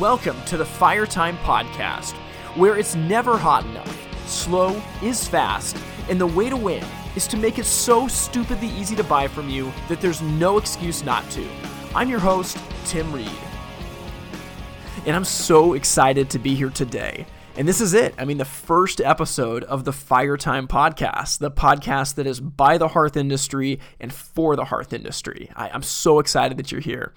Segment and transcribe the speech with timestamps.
[0.00, 2.14] Welcome to the Fire Time Podcast,
[2.56, 5.76] where it's never hot enough, slow is fast,
[6.08, 6.82] and the way to win
[7.14, 11.04] is to make it so stupidly easy to buy from you that there's no excuse
[11.04, 11.46] not to.
[11.94, 13.28] I'm your host, Tim Reed.
[15.04, 17.26] And I'm so excited to be here today.
[17.58, 18.14] And this is it.
[18.16, 22.78] I mean, the first episode of the Fire Time podcast, the podcast that is by
[22.78, 25.50] the hearth industry and for the hearth industry.
[25.54, 27.12] I, am so excited that you're here.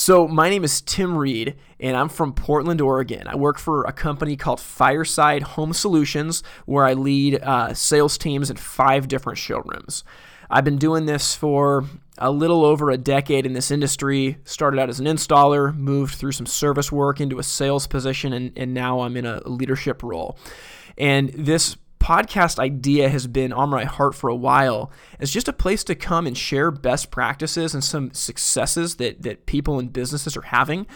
[0.00, 3.26] So, my name is Tim Reed, and I'm from Portland, Oregon.
[3.26, 8.48] I work for a company called Fireside Home Solutions, where I lead uh, sales teams
[8.48, 10.04] in five different showrooms.
[10.48, 11.84] I've been doing this for
[12.16, 14.38] a little over a decade in this industry.
[14.44, 18.52] Started out as an installer, moved through some service work into a sales position, and,
[18.56, 20.38] and now I'm in a leadership role.
[20.96, 21.76] And this
[22.08, 24.90] podcast idea has been on my heart for a while
[25.20, 29.44] It's just a place to come and share best practices and some successes that, that
[29.44, 30.86] people and businesses are having.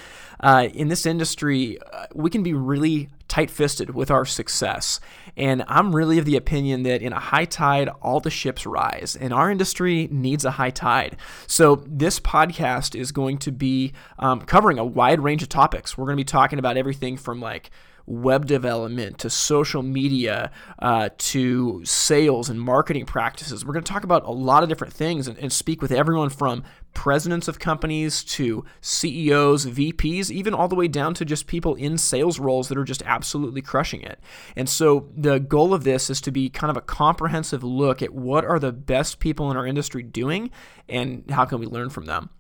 [0.41, 5.01] Uh, in this industry, uh, we can be really tight fisted with our success.
[5.37, 9.15] And I'm really of the opinion that in a high tide, all the ships rise,
[9.15, 11.19] and our industry needs a high tide.
[11.47, 15.97] So, this podcast is going to be um, covering a wide range of topics.
[15.97, 17.71] We're going to be talking about everything from like
[18.07, 23.65] web development to social media uh, to sales and marketing practices.
[23.65, 26.31] We're going to talk about a lot of different things and, and, speak with everyone
[26.31, 26.65] from
[26.95, 31.99] presidents of companies to CEOs, VPs, even all the way down to just people in
[31.99, 34.19] sales roles that are just absolutely crushing it.
[34.57, 38.13] And so the goal of this is to be kind of a comprehensive look at
[38.13, 40.51] what are the best people in our industry doing
[40.89, 42.31] and how can we learn from them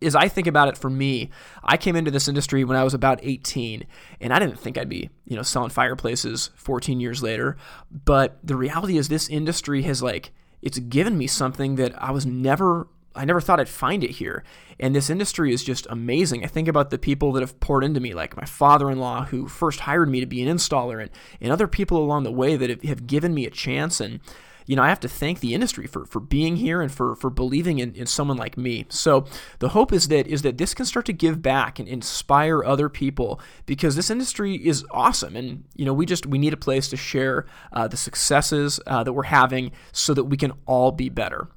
[0.00, 1.30] as I think about it for me,
[1.62, 3.86] I came into this industry when I was about 18
[4.20, 7.56] and I didn't think I'd be, you know, selling fireplaces 14 years later,
[8.04, 12.24] but the reality is this industry has like it's given me something that I was
[12.24, 14.42] never I never thought I'd find it here.
[14.80, 16.44] And this industry is just amazing.
[16.44, 19.24] I think about the people that have poured into me, like my father in law,
[19.26, 22.56] who first hired me to be an installer, and, and other people along the way
[22.56, 24.00] that have, have given me a chance.
[24.00, 24.20] And
[24.66, 27.30] you know, I have to thank the industry for, for being here and for, for
[27.30, 28.86] believing in, in someone like me.
[28.88, 29.24] So
[29.58, 32.88] the hope is that is that this can start to give back and inspire other
[32.88, 35.36] people because this industry is awesome.
[35.36, 39.02] And, you know, we just, we need a place to share uh, the successes uh,
[39.04, 41.48] that we're having so that we can all be better.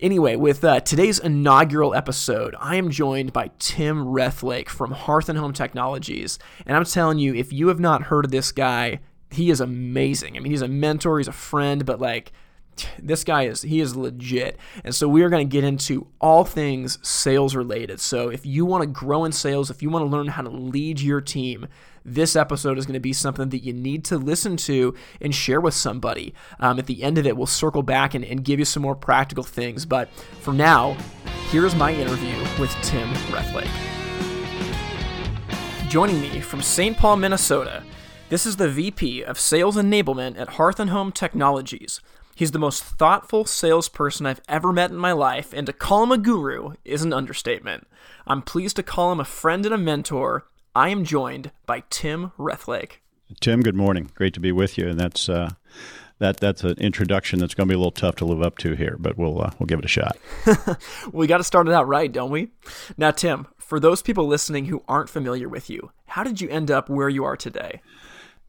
[0.00, 5.38] Anyway, with uh, today's inaugural episode, I am joined by Tim Rethlake from Hearth and
[5.38, 6.38] Home Technologies.
[6.64, 9.00] And I'm telling you, if you have not heard of this guy,
[9.32, 10.36] he is amazing.
[10.36, 12.32] I mean, he's a mentor, he's a friend, but like
[13.02, 14.58] this guy is he is legit.
[14.84, 18.00] And so we are going to get into all things sales related.
[18.00, 20.50] So if you want to grow in sales, if you want to learn how to
[20.50, 21.68] lead your team,
[22.04, 25.60] this episode is going to be something that you need to listen to and share
[25.60, 26.32] with somebody.
[26.58, 28.96] Um, at the end of it, we'll circle back and, and give you some more
[28.96, 29.84] practical things.
[29.84, 30.10] But
[30.40, 30.96] for now,
[31.50, 33.68] here's my interview with Tim Rethlake.
[35.90, 36.96] Joining me from St.
[36.96, 37.82] Paul, Minnesota
[38.30, 42.00] this is the VP of Sales Enablement at Hearth and Home Technologies.
[42.36, 46.12] He's the most thoughtful salesperson I've ever met in my life, and to call him
[46.12, 47.88] a guru is an understatement.
[48.28, 50.46] I'm pleased to call him a friend and a mentor.
[50.76, 53.02] I am joined by Tim Rethlake.
[53.40, 54.12] Tim, good morning.
[54.14, 55.50] Great to be with you, and that's uh,
[56.20, 58.74] that that's an introduction that's going to be a little tough to live up to
[58.76, 60.16] here, but we'll uh, we'll give it a shot.
[61.12, 62.50] we got to start it out right, don't we?
[62.96, 66.70] Now, Tim, for those people listening who aren't familiar with you, how did you end
[66.70, 67.80] up where you are today?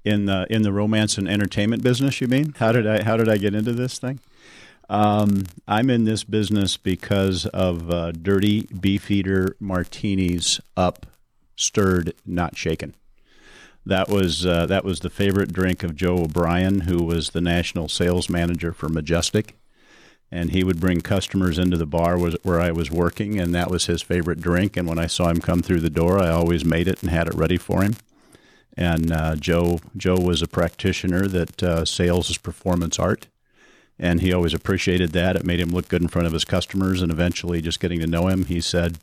[0.03, 2.21] In the in the romance and entertainment business.
[2.21, 2.53] You mean?
[2.57, 4.19] How did I how did I get into this thing?
[4.89, 11.05] Um, I'm in this business because of uh, dirty beefeater martinis, up,
[11.55, 12.95] stirred, not shaken.
[13.85, 17.87] That was uh, that was the favorite drink of Joe O'Brien, who was the national
[17.87, 19.55] sales manager for Majestic,
[20.29, 23.71] and he would bring customers into the bar was, where I was working, and that
[23.71, 24.77] was his favorite drink.
[24.77, 27.27] And when I saw him come through the door, I always made it and had
[27.27, 27.95] it ready for him.
[28.77, 33.27] And uh, Joe Joe was a practitioner that uh, sales is performance art,
[33.99, 35.35] and he always appreciated that.
[35.35, 38.07] It made him look good in front of his customers, and eventually, just getting to
[38.07, 38.97] know him, he said,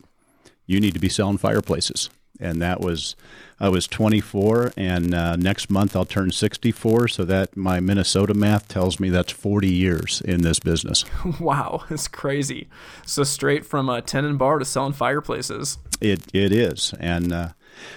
[0.66, 2.08] "You need to be selling fireplaces."
[2.40, 3.16] And that was,
[3.58, 7.08] I was 24, and uh, next month I'll turn 64.
[7.08, 11.04] So that my Minnesota math tells me that's 40 years in this business.
[11.40, 12.68] Wow, it's crazy.
[13.04, 15.78] So straight from a tenon bar to selling fireplaces.
[16.00, 17.48] It it is, and uh,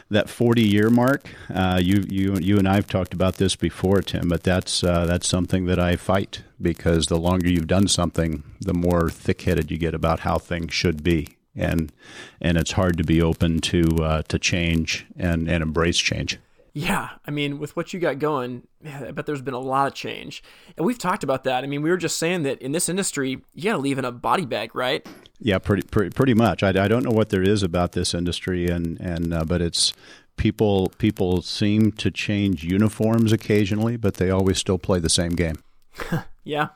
[0.09, 1.29] that 40 year mark.
[1.53, 5.27] Uh, you you you and I've talked about this before, Tim, but that's uh, that's
[5.27, 9.77] something that I fight because the longer you've done something, the more thick headed you
[9.77, 11.91] get about how things should be, and
[12.39, 16.39] and it's hard to be open to uh, to change and and embrace change.
[16.73, 19.93] Yeah, I mean, with what you got going, I bet there's been a lot of
[19.93, 20.41] change.
[20.77, 21.65] And we've talked about that.
[21.65, 24.05] I mean, we were just saying that in this industry, you got to leave in
[24.05, 25.05] a body bag, right?
[25.43, 26.61] Yeah, pretty pretty, pretty much.
[26.61, 29.91] I, I don't know what there is about this industry, and and uh, but it's
[30.37, 35.55] people people seem to change uniforms occasionally, but they always still play the same game.
[36.43, 36.69] yeah.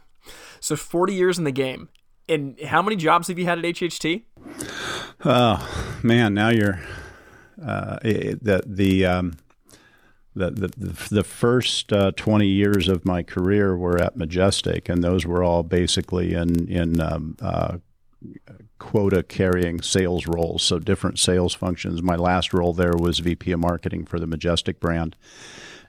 [0.60, 1.90] So 40 years in the game.
[2.28, 4.24] And how many jobs have you had at HHT?
[5.24, 6.80] Oh man, now you're
[7.64, 9.38] uh, the the um,
[10.34, 15.26] the, the, the first uh, 20 years of my career were at Majestic, and those
[15.26, 17.78] were all basically in in um, uh,
[18.80, 22.01] quota carrying sales roles, so different sales functions.
[22.01, 25.16] My last role there was VP of marketing for the Majestic brand.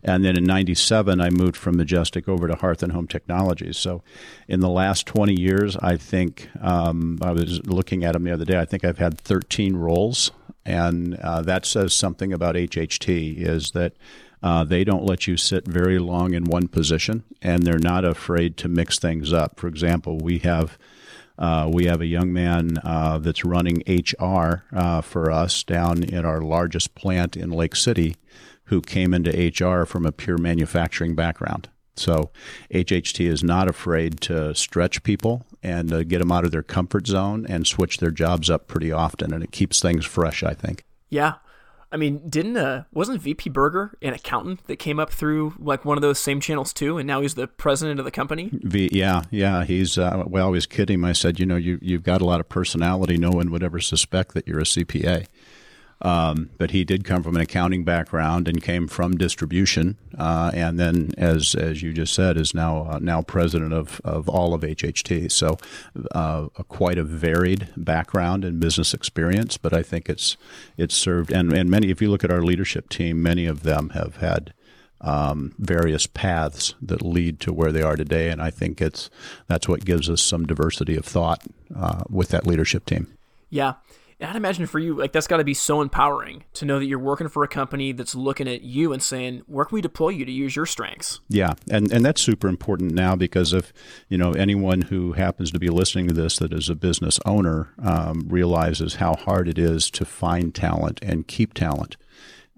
[0.03, 3.77] And then in 97, I moved from Majestic over to Hearth and Home Technologies.
[3.77, 4.03] So
[4.47, 8.45] in the last 20 years, I think um, I was looking at them the other
[8.45, 10.31] day, I think I've had 13 roles.
[10.65, 13.95] And uh, that says something about HHT is that
[14.43, 18.57] uh, they don't let you sit very long in one position, and they're not afraid
[18.59, 19.59] to mix things up.
[19.59, 20.79] For example, we have
[21.39, 26.25] uh, we have a young man uh, that's running HR uh, for us down in
[26.25, 28.17] our largest plant in Lake City,
[28.65, 31.69] who came into HR from a pure manufacturing background.
[31.97, 32.31] So
[32.73, 37.07] HHT is not afraid to stretch people and uh, get them out of their comfort
[37.07, 40.43] zone and switch their jobs up pretty often, and it keeps things fresh.
[40.43, 40.85] I think.
[41.09, 41.35] Yeah,
[41.93, 45.97] I mean, didn't uh wasn't VP Berger an accountant that came up through like one
[45.97, 48.51] of those same channels too, and now he's the president of the company?
[48.53, 49.65] V, yeah, yeah.
[49.65, 51.05] He's uh, well, I was kidding.
[51.05, 53.17] I said, you know, you you've got a lot of personality.
[53.17, 55.27] No one would ever suspect that you're a CPA.
[56.03, 60.79] Um, but he did come from an accounting background and came from distribution, uh, and
[60.79, 64.61] then, as as you just said, is now uh, now president of, of all of
[64.61, 65.33] HHT.
[65.33, 65.57] So,
[66.15, 69.57] uh, a, quite a varied background and business experience.
[69.57, 70.37] But I think it's
[70.77, 71.91] it's served, and and many.
[71.91, 74.53] If you look at our leadership team, many of them have had
[75.01, 79.09] um, various paths that lead to where they are today, and I think it's
[79.47, 81.43] that's what gives us some diversity of thought
[81.75, 83.17] uh, with that leadership team.
[83.49, 83.75] Yeah.
[84.19, 86.99] I'd imagine for you, like that's got to be so empowering to know that you're
[86.99, 90.25] working for a company that's looking at you and saying, "Where can we deploy you
[90.25, 93.75] to use your strengths?" Yeah, and and that's super important now because if
[94.09, 97.75] you know anyone who happens to be listening to this that is a business owner
[97.83, 101.99] um, realizes how hard it is to find talent and keep talent.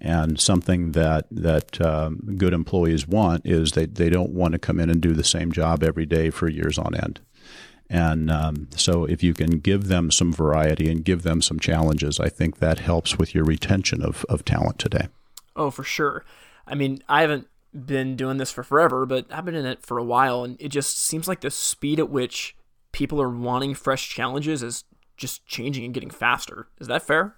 [0.00, 4.78] And something that that um, good employees want is they, they don't want to come
[4.78, 7.18] in and do the same job every day for years on end.
[7.90, 12.20] And um, so, if you can give them some variety and give them some challenges,
[12.20, 15.08] I think that helps with your retention of, of talent today.
[15.56, 16.24] Oh, for sure.
[16.66, 19.96] I mean, I haven't been doing this for forever, but I've been in it for
[19.96, 22.54] a while, and it just seems like the speed at which
[22.92, 24.84] people are wanting fresh challenges is
[25.18, 26.68] just changing and getting faster.
[26.80, 27.34] Is that fair?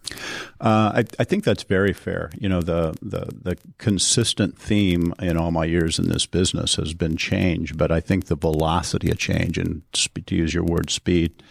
[0.61, 2.31] Uh, I, I, think that's very fair.
[2.39, 6.95] You know, the, the the consistent theme in all my years in this business has
[6.95, 11.43] been change, but I think the velocity of change, and to use your word, speed.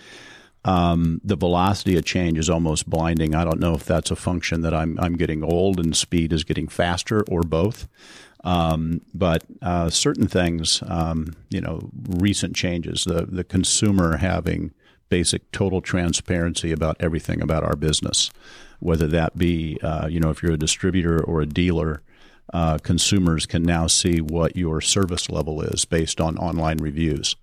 [0.65, 3.33] Um, the velocity of change is almost blinding.
[3.33, 6.43] I don't know if that's a function that I'm I'm getting old and speed is
[6.43, 7.87] getting faster or both.
[8.43, 14.71] Um, but uh, certain things, um, you know, recent changes, the the consumer having
[15.09, 18.31] basic total transparency about everything about our business,
[18.79, 22.01] whether that be, uh, you know, if you're a distributor or a dealer.
[22.51, 27.35] Uh, consumers can now see what your service level is based on online reviews.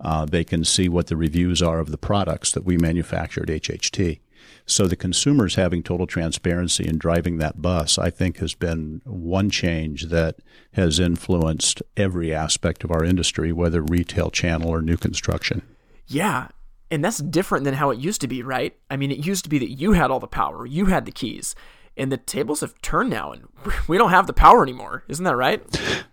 [0.00, 3.48] Uh, they can see what the reviews are of the products that we manufacture at
[3.48, 4.20] HHT.
[4.66, 9.50] So the consumers having total transparency and driving that bus, I think, has been one
[9.50, 10.36] change that
[10.72, 15.62] has influenced every aspect of our industry, whether retail channel or new construction.
[16.06, 16.48] Yeah,
[16.90, 18.76] and that's different than how it used to be, right?
[18.90, 21.12] I mean, it used to be that you had all the power, you had the
[21.12, 21.54] keys.
[21.96, 23.44] And the tables have turned now, and
[23.88, 25.04] we don't have the power anymore.
[25.06, 25.62] Isn't that right?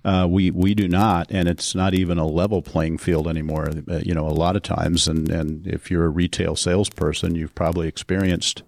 [0.06, 3.72] Uh, we we do not, and it's not even a level playing field anymore.
[3.90, 7.56] Uh, you know, a lot of times, and and if you're a retail salesperson, you've
[7.56, 8.62] probably experienced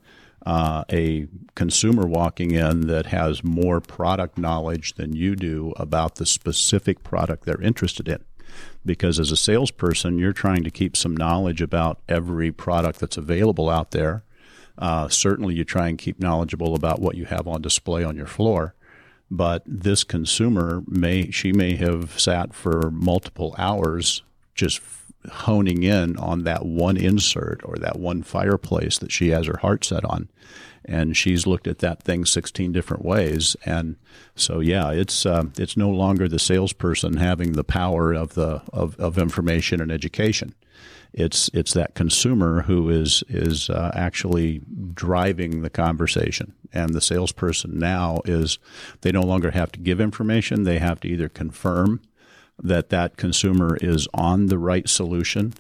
[0.46, 6.26] uh, a consumer walking in that has more product knowledge than you do about the
[6.26, 8.24] specific product they're interested in
[8.86, 13.70] because as a salesperson, you're trying to keep some knowledge about every product that's available
[13.70, 14.24] out there.
[14.78, 18.26] Uh, certainly, you try and keep knowledgeable about what you have on display on your
[18.26, 18.74] floor.
[19.30, 24.22] But this consumer may she may have sat for multiple hours
[24.54, 24.82] just
[25.32, 29.86] honing in on that one insert or that one fireplace that she has her heart
[29.86, 30.30] set on
[30.86, 33.56] and she's looked at that thing 16 different ways.
[33.66, 33.96] And
[34.36, 39.00] so, yeah, it's uh, it's no longer the salesperson having the power of the of,
[39.00, 40.54] of information and education.
[41.14, 44.62] It's it's that consumer who is is uh, actually
[44.94, 46.54] driving the conversation.
[46.74, 48.58] And the salesperson now is
[49.02, 52.02] they no longer have to give information; they have to either confirm
[52.62, 55.54] that that consumer is on the right solution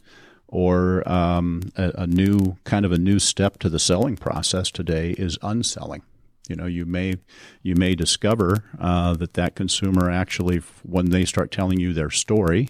[0.53, 5.15] or um, a, a, new kind of a new step to the selling process today
[5.17, 6.03] is unselling.
[6.47, 7.15] You know, you may
[7.63, 12.69] you may discover uh, that that consumer actually, when they start telling you their story,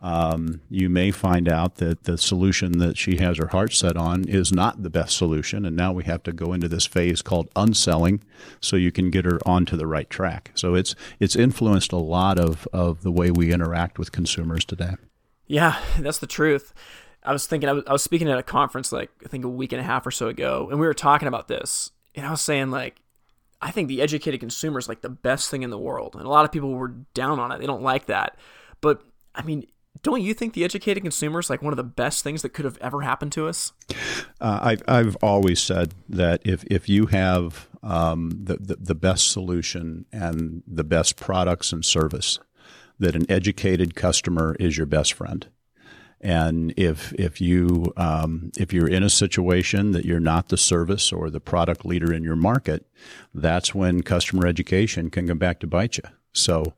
[0.00, 4.24] um, you may find out that the solution that she has her heart set on
[4.24, 7.48] is not the best solution, and now we have to go into this phase called
[7.54, 8.20] unselling,
[8.60, 10.50] so you can get her onto the right track.
[10.54, 14.96] So it's it's influenced a lot of of the way we interact with consumers today.
[15.46, 16.74] Yeah, that's the truth.
[17.22, 19.48] I was thinking, I was, I was speaking at a conference like I think a
[19.48, 22.30] week and a half or so ago, and we were talking about this, and I
[22.30, 23.00] was saying like,
[23.60, 26.28] I think the educated consumer is like the best thing in the world, and a
[26.28, 27.58] lot of people were down on it.
[27.58, 28.38] They don't like that,
[28.80, 29.02] but
[29.34, 29.66] I mean,
[30.02, 32.64] don't you think the educated consumer is like one of the best things that could
[32.64, 33.72] have ever happened to us?
[34.40, 39.30] Uh, I've I've always said that if if you have um, the, the the best
[39.32, 42.38] solution and the best products and service,
[42.98, 45.46] that an educated customer is your best friend.
[46.20, 51.12] And if if you um, if you're in a situation that you're not the service
[51.12, 52.86] or the product leader in your market,
[53.34, 56.04] that's when customer education can come back to bite you.
[56.32, 56.74] So,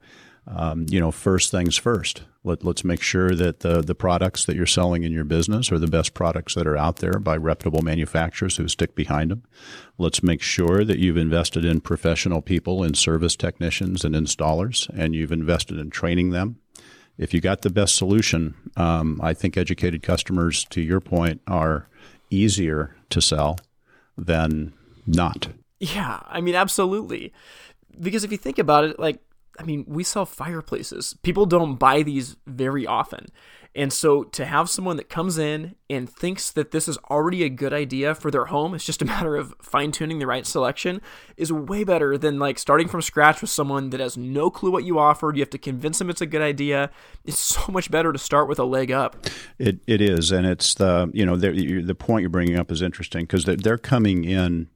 [0.49, 2.23] um, you know, first things first.
[2.45, 5.79] Let, us make sure that the the products that you're selling in your business are
[5.79, 9.43] the best products that are out there by reputable manufacturers who stick behind them.
[9.99, 15.15] Let's make sure that you've invested in professional people and service technicians and installers, and
[15.15, 16.57] you've invested in training them
[17.19, 21.89] if you got the best solution, um, I think educated customers, to your point, are
[22.31, 23.59] easier to sell
[24.17, 24.73] than
[25.07, 25.49] not.
[25.81, 27.33] Yeah, I mean, absolutely.
[28.01, 29.21] Because if you think about it, like,
[29.59, 31.17] I mean, we sell fireplaces.
[31.23, 33.27] People don't buy these very often.
[33.75, 37.49] And so to have someone that comes in and thinks that this is already a
[37.49, 41.01] good idea for their home, it's just a matter of fine tuning the right selection,
[41.37, 44.85] is way better than like starting from scratch with someone that has no clue what
[44.85, 45.37] you offered.
[45.37, 46.91] You have to convince them it's a good idea.
[47.25, 49.27] It's so much better to start with a leg up.
[49.59, 50.33] It, it is.
[50.33, 54.25] And it's the, you know, the point you're bringing up is interesting because they're coming
[54.25, 54.69] in.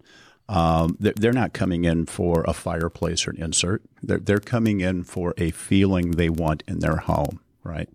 [0.49, 3.83] Um, they're not coming in for a fireplace or an insert.
[4.03, 7.89] They're, they're coming in for a feeling they want in their home, right?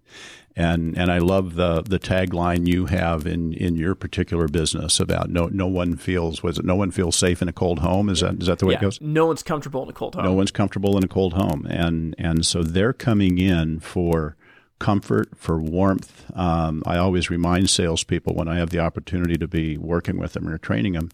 [0.55, 5.29] And and I love the the tagline you have in, in your particular business about
[5.29, 8.21] no no one feels was it no one feels safe in a cold home is
[8.21, 8.99] that is that the way yeah, it goes?
[8.99, 10.23] No one's comfortable in a cold home.
[10.23, 14.35] No one's comfortable in a cold home, and and so they're coming in for
[14.79, 16.25] comfort, for warmth.
[16.35, 20.47] Um, I always remind salespeople when I have the opportunity to be working with them
[20.47, 21.09] or training them.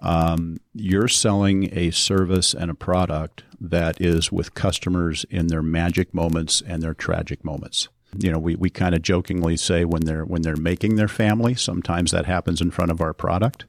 [0.00, 6.14] Um, you're selling a service and a product that is with customers in their magic
[6.14, 10.24] moments and their tragic moments you know, we, we kind of jokingly say when they're
[10.24, 13.66] when they're making their family, sometimes that happens in front of our product.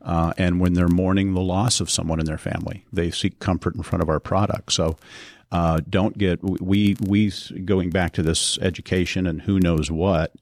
[0.00, 3.76] Uh, and when they're mourning the loss of someone in their family, they seek comfort
[3.76, 4.72] in front of our product.
[4.72, 4.96] So
[5.52, 7.30] uh, don't get we we
[7.64, 10.32] going back to this education and who knows what.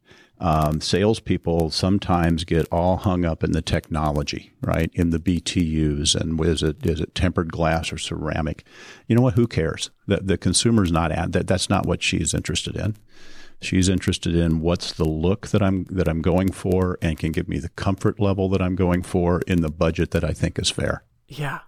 [0.42, 4.90] Um, salespeople sometimes get all hung up in the technology, right?
[4.94, 8.64] In the BTUs and is it is it tempered glass or ceramic?
[9.06, 9.34] You know what?
[9.34, 9.90] Who cares?
[10.06, 11.46] The the consumer's not at that.
[11.46, 12.96] That's not what she's interested in.
[13.60, 17.46] She's interested in what's the look that I'm that I'm going for and can give
[17.46, 20.70] me the comfort level that I'm going for in the budget that I think is
[20.70, 21.04] fair.
[21.28, 21.60] Yeah.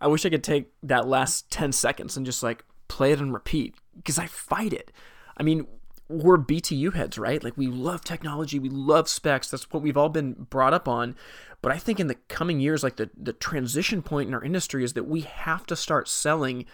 [0.00, 3.32] I wish I could take that last 10 seconds and just like play it and
[3.32, 4.90] repeat because I fight it.
[5.36, 5.66] I mean,
[6.08, 7.42] we're BTU heads, right?
[7.42, 9.50] Like we love technology, we love specs.
[9.50, 11.14] That's what we've all been brought up on.
[11.60, 14.84] But I think in the coming years, like the, the transition point in our industry
[14.84, 16.66] is that we have to start selling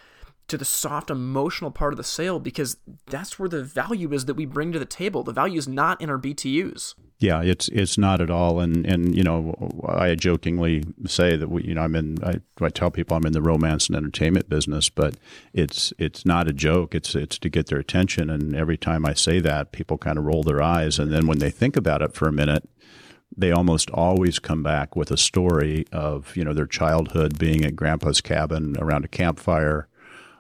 [0.49, 4.35] to the soft emotional part of the sale because that's where the value is that
[4.35, 5.23] we bring to the table.
[5.23, 6.95] The value is not in our BTUs.
[7.19, 8.61] Yeah, it's it's not at all.
[8.61, 9.55] And and you know,
[9.89, 12.23] I jokingly say that we, you know, I'm in.
[12.23, 15.15] I, I tell people I'm in the romance and entertainment business, but
[15.55, 16.95] it's it's not a joke.
[16.95, 18.29] It's it's to get their attention.
[18.29, 20.99] And every time I say that, people kind of roll their eyes.
[20.99, 22.69] And then when they think about it for a minute,
[23.37, 27.77] they almost always come back with a story of you know their childhood being at
[27.77, 29.89] grandpa's cabin around a campfire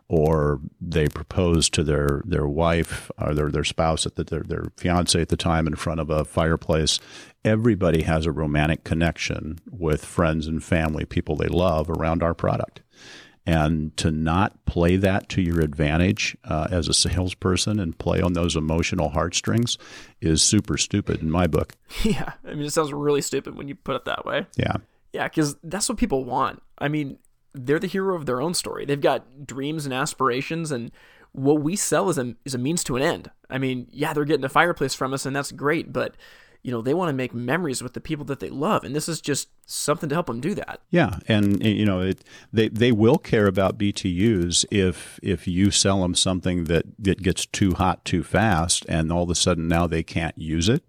[0.08, 4.66] or they propose to their, their wife or their, their spouse at the, their, their
[4.76, 7.00] fiance at the time in front of a fireplace.
[7.44, 12.82] Everybody has a romantic connection with friends and family, people they love around our product.
[13.46, 18.32] And to not play that to your advantage uh, as a salesperson and play on
[18.32, 19.76] those emotional heartstrings
[20.22, 21.74] is super stupid in my book.
[22.02, 22.32] Yeah.
[22.44, 24.46] I mean, it sounds really stupid when you put it that way.
[24.56, 24.76] Yeah.
[25.12, 26.60] Yeah, because that's what people want.
[26.78, 27.18] I mean,
[27.54, 28.84] they're the hero of their own story.
[28.84, 30.90] They've got dreams and aspirations, and
[31.32, 33.30] what we sell is a is a means to an end.
[33.48, 36.16] I mean, yeah, they're getting a fireplace from us, and that's great, but
[36.64, 38.84] you know, they want to make memories with the people that they love.
[38.84, 40.80] And this is just something to help them do that.
[40.88, 41.18] Yeah.
[41.28, 46.00] And, eh, you know, it, they, they will care about BTUs if, if you sell
[46.00, 49.86] them something that, that gets too hot too fast and all of a sudden now
[49.86, 50.82] they can't use it.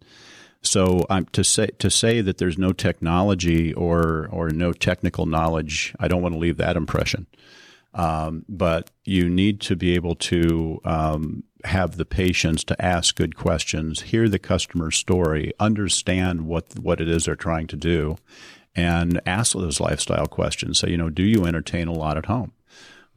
[0.65, 5.93] So um, to say to say that there's no technology or or no technical knowledge,
[5.99, 7.27] I don't want to leave that impression.
[7.93, 13.37] Um, but you need to be able to um, have the patience to ask good
[13.37, 18.17] questions, hear the customer story, understand what what it is they're trying to do,
[18.75, 20.79] and ask those lifestyle questions.
[20.79, 22.51] So, you know, do you entertain a lot at home?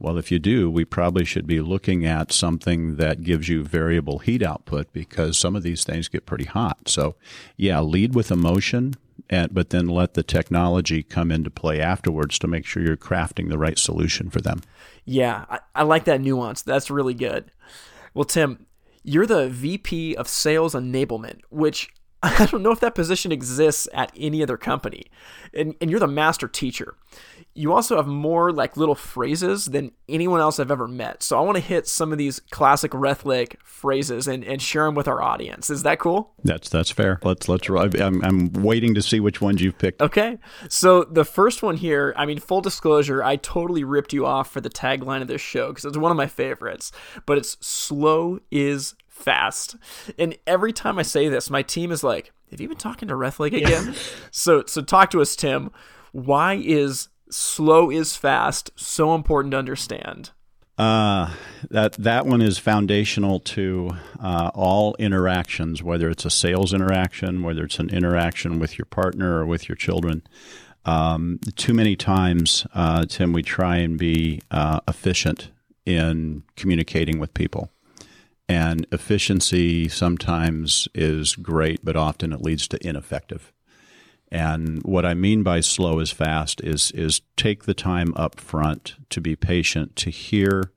[0.01, 4.19] Well, if you do, we probably should be looking at something that gives you variable
[4.19, 6.87] heat output because some of these things get pretty hot.
[6.87, 7.15] So,
[7.57, 8.93] yeah, lead with emotion,
[9.29, 13.49] and, but then let the technology come into play afterwards to make sure you're crafting
[13.49, 14.61] the right solution for them.
[15.03, 16.61] Yeah, I, I like that nuance.
[16.61, 17.51] That's really good.
[18.13, 18.67] Well, Tim,
[19.03, 21.89] you're the VP of Sales Enablement, which
[22.23, 25.05] I don't know if that position exists at any other company.
[25.53, 26.95] And, and you're the master teacher.
[27.53, 31.23] You also have more like little phrases than anyone else I've ever met.
[31.23, 34.95] So I want to hit some of these classic Rethlake phrases and, and share them
[34.95, 35.69] with our audience.
[35.69, 36.33] Is that cool?
[36.43, 37.19] That's that's fair.
[37.23, 37.69] Let's let's.
[37.69, 40.01] I'm I'm waiting to see which ones you've picked.
[40.01, 40.37] Okay.
[40.67, 42.13] So the first one here.
[42.17, 45.69] I mean, full disclosure, I totally ripped you off for the tagline of this show
[45.69, 46.91] because it's one of my favorites.
[47.25, 49.75] But it's slow is fast.
[50.17, 53.15] And every time I say this, my team is like, "Have you been talking to
[53.15, 53.93] Rethlake again?"
[54.31, 55.71] so so talk to us, Tim.
[56.11, 60.31] Why is slow is fast so important to understand?
[60.79, 61.33] Uh,
[61.69, 67.65] that that one is foundational to uh, all interactions, whether it's a sales interaction, whether
[67.65, 70.23] it's an interaction with your partner or with your children.
[70.85, 75.51] Um, too many times, uh, Tim, we try and be uh, efficient
[75.85, 77.69] in communicating with people.
[78.49, 83.53] And efficiency sometimes is great, but often it leads to ineffective.
[84.31, 88.95] And what I mean by slow is fast is is take the time up front
[89.11, 90.71] to be patient to hear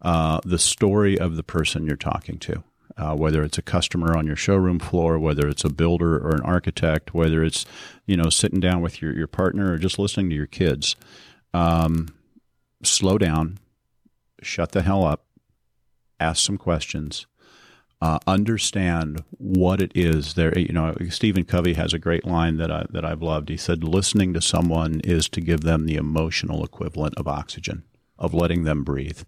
[0.00, 2.64] uh, the story of the person you're talking to.
[2.96, 6.42] Uh, whether it's a customer on your showroom floor, whether it's a builder or an
[6.42, 7.64] architect, whether it's
[8.06, 10.96] you know sitting down with your, your partner or just listening to your kids,
[11.52, 12.08] um,
[12.82, 13.58] slow down,
[14.42, 15.24] shut the hell up,
[16.20, 17.26] ask some questions,
[18.02, 20.56] uh, understand what it is there.
[20.58, 23.48] You know, Stephen Covey has a great line that I that I've loved.
[23.48, 27.82] He said, "Listening to someone is to give them the emotional equivalent of oxygen,
[28.18, 29.22] of letting them breathe."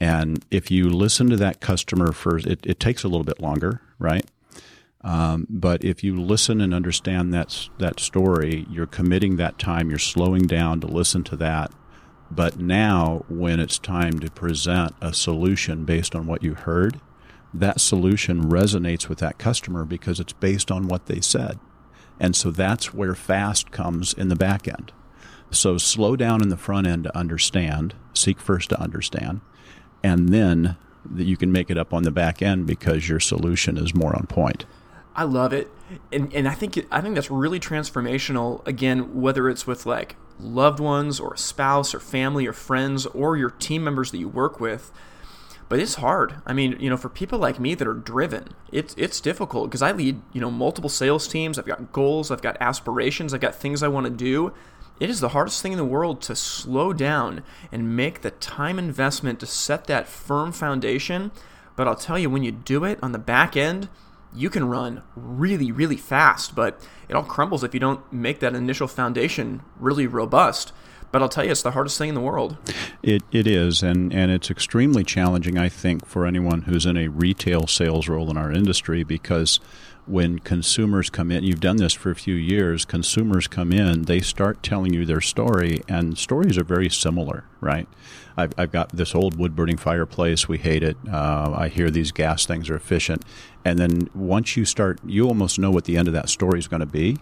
[0.00, 3.80] And if you listen to that customer first, it, it takes a little bit longer,
[3.98, 4.24] right?
[5.02, 9.90] Um, but if you listen and understand that that story, you're committing that time.
[9.90, 11.72] You're slowing down to listen to that,
[12.30, 17.00] but now, when it's time to present a solution based on what you heard,
[17.54, 21.58] that solution resonates with that customer because it's based on what they said.
[22.20, 24.92] And so that's where fast comes in the back end.
[25.50, 29.40] So slow down in the front end to understand, seek first to understand,
[30.02, 30.76] and then
[31.16, 34.26] you can make it up on the back end because your solution is more on
[34.26, 34.66] point.
[35.16, 35.70] I love it,
[36.12, 38.64] and and I think I think that's really transformational.
[38.68, 43.36] Again, whether it's with like loved ones or a spouse or family or friends or
[43.36, 44.92] your team members that you work with.
[45.68, 46.36] But it's hard.
[46.46, 49.82] I mean, you know, for people like me that are driven, it's it's difficult because
[49.82, 51.58] I lead, you know, multiple sales teams.
[51.58, 54.54] I've got goals, I've got aspirations, I've got things I want to do.
[54.98, 58.78] It is the hardest thing in the world to slow down and make the time
[58.78, 61.30] investment to set that firm foundation.
[61.76, 63.88] But I'll tell you, when you do it on the back end,
[64.34, 68.54] you can run really, really fast, but it all crumbles if you don't make that
[68.54, 70.72] initial foundation really robust.
[71.10, 72.58] But I'll tell you, it's the hardest thing in the world.
[73.02, 77.08] It, it is, and, and it's extremely challenging, I think, for anyone who's in a
[77.08, 79.58] retail sales role in our industry because
[80.08, 84.20] when consumers come in, you've done this for a few years, consumers come in, they
[84.20, 87.86] start telling you their story, and stories are very similar, right?
[88.36, 90.96] I've, I've got this old wood burning fireplace, we hate it.
[91.10, 93.24] Uh, I hear these gas things are efficient.
[93.64, 96.68] And then once you start, you almost know what the end of that story is
[96.68, 97.16] going to be.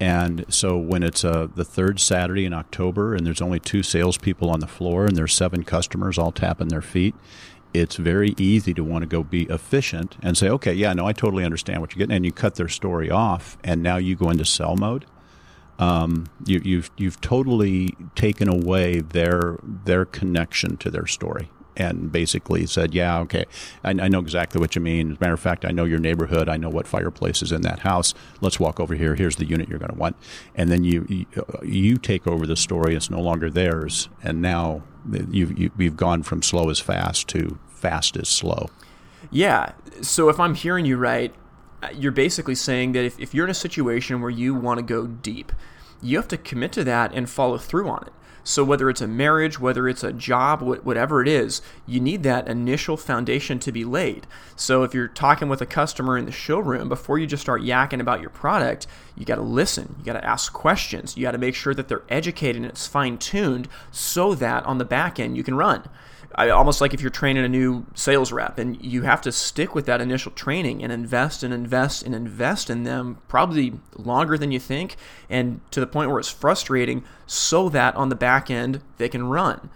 [0.00, 4.48] And so when it's uh, the third Saturday in October and there's only two salespeople
[4.48, 7.14] on the floor and there's seven customers all tapping their feet,
[7.74, 11.12] it's very easy to want to go be efficient and say, okay, yeah, no, I
[11.12, 14.30] totally understand what you're getting, and you cut their story off, and now you go
[14.30, 15.06] into sell mode.
[15.78, 22.66] Um, you, you've you've totally taken away their their connection to their story and basically
[22.66, 23.44] said, "Yeah, okay,
[23.84, 25.12] I, I, know exactly what you mean.
[25.12, 26.48] As a matter of fact, I know your neighborhood.
[26.48, 28.12] I know what fireplace is in that house.
[28.40, 29.14] Let's walk over here.
[29.14, 30.16] Here's the unit you're going to want."
[30.56, 31.26] And then you, you,
[31.62, 32.96] you take over the story.
[32.96, 34.82] It's no longer theirs, and now
[35.30, 38.68] you, you, we've gone from slow as fast to fast as slow.
[39.30, 39.72] Yeah.
[40.02, 41.34] So if I'm hearing you right,
[41.82, 44.82] uh, you're basically saying that if, if you're in a situation where you want to
[44.82, 45.52] go deep,
[46.00, 48.12] you have to commit to that and follow through on it.
[48.48, 52.48] So, whether it's a marriage, whether it's a job, whatever it is, you need that
[52.48, 54.26] initial foundation to be laid.
[54.56, 58.00] So, if you're talking with a customer in the showroom, before you just start yakking
[58.00, 58.86] about your product,
[59.18, 59.96] you got to listen.
[59.98, 61.14] You got to ask questions.
[61.14, 64.78] You got to make sure that they're educated and it's fine tuned so that on
[64.78, 65.86] the back end you can run.
[66.34, 69.74] I, almost like if you're training a new sales rep and you have to stick
[69.74, 74.52] with that initial training and invest and invest and invest in them probably longer than
[74.52, 74.96] you think
[75.30, 79.24] and to the point where it's frustrating so that on the back end they can
[79.28, 79.70] run.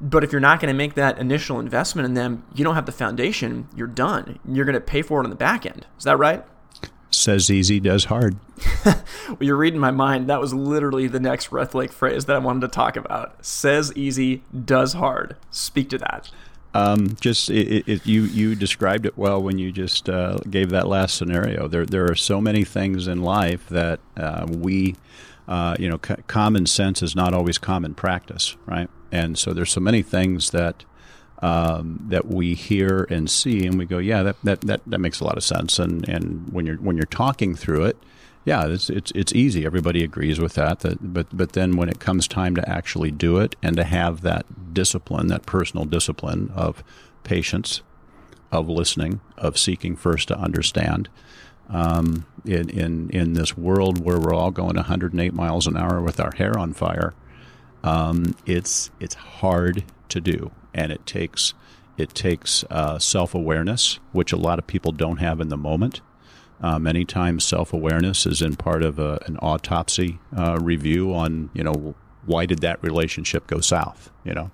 [0.00, 2.86] But if you're not going to make that initial investment in them, you don't have
[2.86, 4.38] the foundation, you're done.
[4.46, 5.86] You're going to pay for it on the back end.
[5.96, 6.44] Is that right?
[7.14, 8.36] Says easy, does hard.
[8.84, 8.96] well,
[9.40, 10.28] you're reading my mind.
[10.28, 13.44] That was literally the next Rethlake phrase that I wanted to talk about.
[13.44, 15.36] Says easy, does hard.
[15.50, 16.30] Speak to that.
[16.74, 20.88] Um, just it, it, you you described it well when you just uh, gave that
[20.88, 21.68] last scenario.
[21.68, 24.96] There there are so many things in life that uh, we,
[25.46, 28.90] uh, you know, c- common sense is not always common practice, right?
[29.12, 30.84] And so there's so many things that
[31.44, 35.20] um, that we hear and see, and we go, yeah, that, that, that, that makes
[35.20, 35.78] a lot of sense.
[35.78, 37.98] And, and when you're when you're talking through it,
[38.46, 39.66] yeah, it's it's it's easy.
[39.66, 40.80] Everybody agrees with that.
[40.80, 44.22] That but but then when it comes time to actually do it and to have
[44.22, 46.82] that discipline, that personal discipline of
[47.24, 47.82] patience,
[48.50, 51.10] of listening, of seeking first to understand.
[51.68, 56.20] Um, in, in in this world where we're all going 108 miles an hour with
[56.20, 57.12] our hair on fire,
[57.82, 61.54] um, it's it's hard to do and it takes
[61.96, 66.00] it takes uh, self awareness, which a lot of people don't have in the moment.
[66.60, 71.50] Uh, many times, self awareness is in part of a, an autopsy uh, review on
[71.54, 71.94] you know
[72.26, 74.10] why did that relationship go south?
[74.24, 74.50] You know,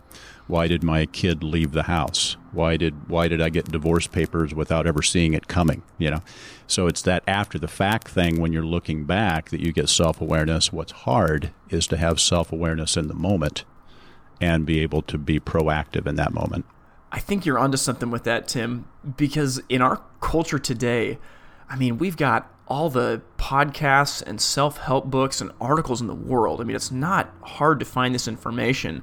[0.47, 2.37] why did my kid leave the house?
[2.53, 5.83] Why did why did I get divorce papers without ever seeing it coming?
[5.99, 6.23] You know,
[6.67, 10.21] so it's that after the fact thing when you're looking back that you get self
[10.21, 10.73] awareness.
[10.73, 13.65] What's hard is to have self awareness in the moment
[14.41, 16.65] and be able to be proactive in that moment.
[17.13, 21.19] I think you're onto something with that, Tim, because in our culture today,
[21.69, 26.15] I mean, we've got all the podcasts and self help books and articles in the
[26.15, 26.61] world.
[26.61, 29.03] I mean, it's not hard to find this information,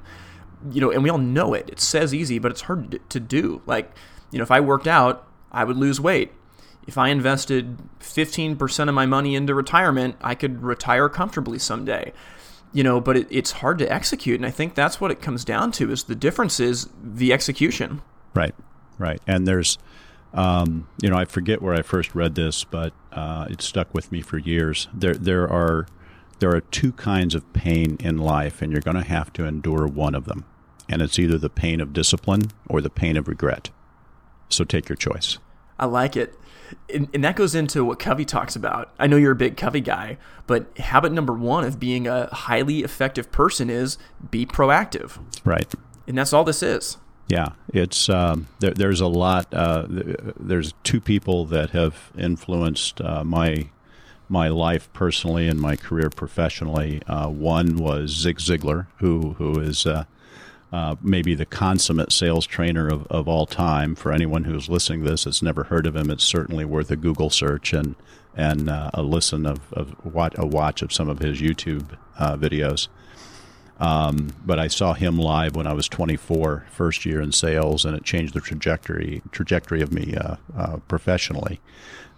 [0.70, 1.68] you know, and we all know it.
[1.68, 3.62] It says easy, but it's hard to do.
[3.66, 3.92] Like,
[4.30, 6.32] you know, if I worked out, I would lose weight.
[6.86, 12.14] If I invested 15% of my money into retirement, I could retire comfortably someday
[12.72, 14.36] you know, but it, it's hard to execute.
[14.36, 18.02] And I think that's what it comes down to is the difference is the execution.
[18.34, 18.54] Right,
[18.98, 19.20] right.
[19.26, 19.78] And there's,
[20.34, 24.12] um, you know, I forget where I first read this, but uh, it stuck with
[24.12, 24.88] me for years.
[24.92, 25.86] There, there are,
[26.38, 29.86] there are two kinds of pain in life, and you're going to have to endure
[29.86, 30.44] one of them.
[30.88, 33.70] And it's either the pain of discipline or the pain of regret.
[34.48, 35.38] So take your choice.
[35.78, 36.38] I like it
[36.92, 38.92] and, and, that goes into what Covey talks about.
[38.98, 42.80] I know you're a big Covey guy, but habit number one of being a highly
[42.80, 43.98] effective person is
[44.30, 45.18] be proactive.
[45.44, 45.72] Right.
[46.06, 46.96] And that's all this is.
[47.28, 49.52] Yeah, it's um, there, there's a lot.
[49.52, 53.68] Uh, there's two people that have influenced uh, my
[54.30, 57.02] my life personally and my career professionally.
[57.06, 59.86] Uh, one was Zig Ziglar, who who is
[60.72, 63.94] uh, maybe the consummate sales trainer of, of all time.
[63.94, 66.96] For anyone who's listening to this that's never heard of him, it's certainly worth a
[66.96, 67.94] Google search and
[68.36, 72.86] and uh, a listen of, of a watch of some of his YouTube uh, videos.
[73.80, 77.96] Um, but I saw him live when I was 24, first year in sales, and
[77.96, 81.60] it changed the trajectory trajectory of me uh, uh, professionally.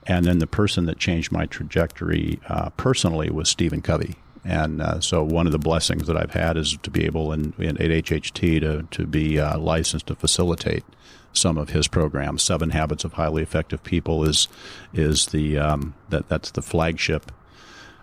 [0.07, 2.41] And then the person that changed my trajectory
[2.77, 4.17] personally was Stephen Covey.
[4.45, 7.53] And uh, so, one of the blessings that I've had is to be able in,
[7.59, 10.85] in at HHT to to be uh, licensed to facilitate
[11.33, 12.43] some of his programs.
[12.43, 14.49] Seven Habits of Highly Effective People is
[14.95, 17.31] is the um, that that's the flagship.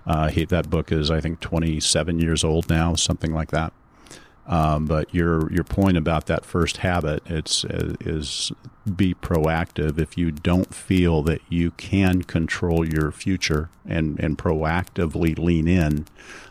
[0.05, 3.73] Uh, he, that book is I think 27 years old now, something like that.
[4.47, 8.51] Um, but your your point about that first habit it's is
[8.95, 9.99] be proactive.
[9.99, 16.05] If you don't feel that you can control your future and and proactively lean in,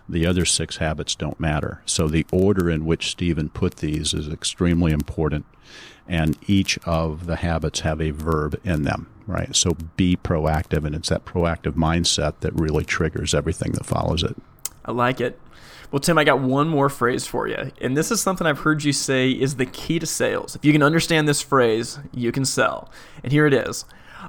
[0.07, 1.81] the other six habits don't matter.
[1.87, 5.47] So the order in which Stephen put these is extremely important,
[6.07, 9.09] and each of the habits have a verb in them.
[9.27, 9.57] Right.
[9.57, 14.37] So be proactive, and it's that proactive mindset that really triggers everything that follows it.
[14.85, 15.41] I like it.
[15.91, 17.73] Well, Tim, I got one more phrase for you.
[17.81, 20.57] And this is something I've heard you say is the key to sales.
[20.57, 22.91] If you can understand this phrase, you can sell.
[23.23, 23.85] And here it is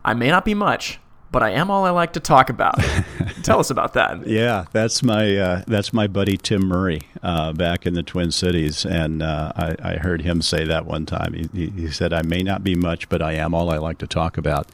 [0.05, 0.99] I may not be much,
[1.31, 2.75] but I am all I like to talk about.
[3.43, 4.25] Tell us about that.
[4.27, 8.85] Yeah, that's my uh, that's my buddy Tim Murray uh, back in the Twin Cities,
[8.85, 11.33] and uh, I, I, heard him say that one time.
[11.53, 14.07] He, he, said, "I may not be much, but I am all I like to
[14.07, 14.67] talk about."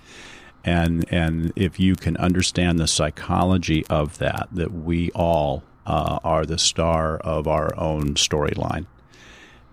[0.63, 6.45] And and if you can understand the psychology of that, that we all uh, are
[6.45, 8.85] the star of our own storyline.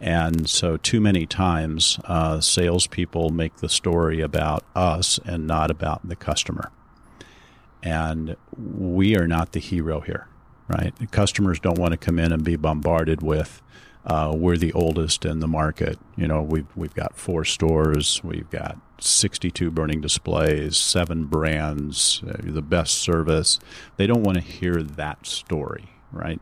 [0.01, 6.09] And so, too many times, uh, salespeople make the story about us and not about
[6.09, 6.71] the customer.
[7.83, 10.27] And we are not the hero here,
[10.69, 10.95] right?
[10.97, 13.61] The customers don't want to come in and be bombarded with,
[14.07, 15.99] uh, we're the oldest in the market.
[16.17, 22.37] You know, we've, we've got four stores, we've got 62 burning displays, seven brands, uh,
[22.41, 23.59] the best service.
[23.97, 26.41] They don't want to hear that story, right?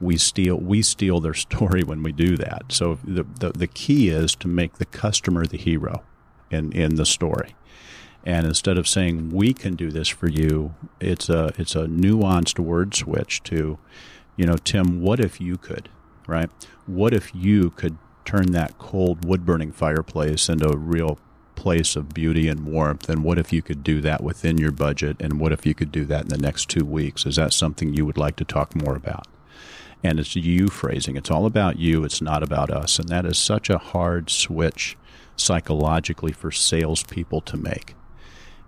[0.00, 2.64] We steal we steal their story when we do that.
[2.68, 6.02] So the, the, the key is to make the customer the hero
[6.50, 7.54] in, in the story.
[8.24, 12.58] And instead of saying we can do this for you, it's a it's a nuanced
[12.58, 13.78] word switch to,
[14.36, 15.88] you know, Tim, what if you could,
[16.26, 16.50] right?
[16.86, 21.20] What if you could turn that cold wood burning fireplace into a real
[21.56, 23.08] place of beauty and warmth?
[23.08, 25.16] And what if you could do that within your budget?
[25.18, 27.26] And what if you could do that in the next two weeks?
[27.26, 29.26] Is that something you would like to talk more about?
[30.04, 31.16] And it's you phrasing.
[31.16, 32.04] It's all about you.
[32.04, 32.98] It's not about us.
[32.98, 34.96] And that is such a hard switch
[35.36, 37.96] psychologically for salespeople to make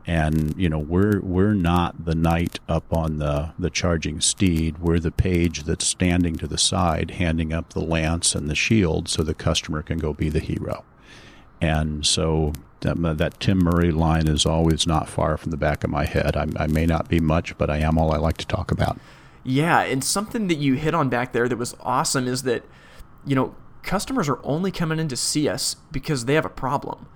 [0.09, 4.99] and you know we're we're not the knight up on the the charging steed we're
[4.99, 9.23] the page that's standing to the side handing up the lance and the shield so
[9.23, 10.83] the customer can go be the hero
[11.61, 15.85] and so that, um, that Tim Murray line is always not far from the back
[15.85, 16.37] of my head.
[16.37, 18.99] I, I may not be much, but I am all I like to talk about.
[19.45, 22.65] Yeah, and something that you hit on back there that was awesome is that,
[23.25, 27.07] you know, customers are only coming in to see us because they have a problem.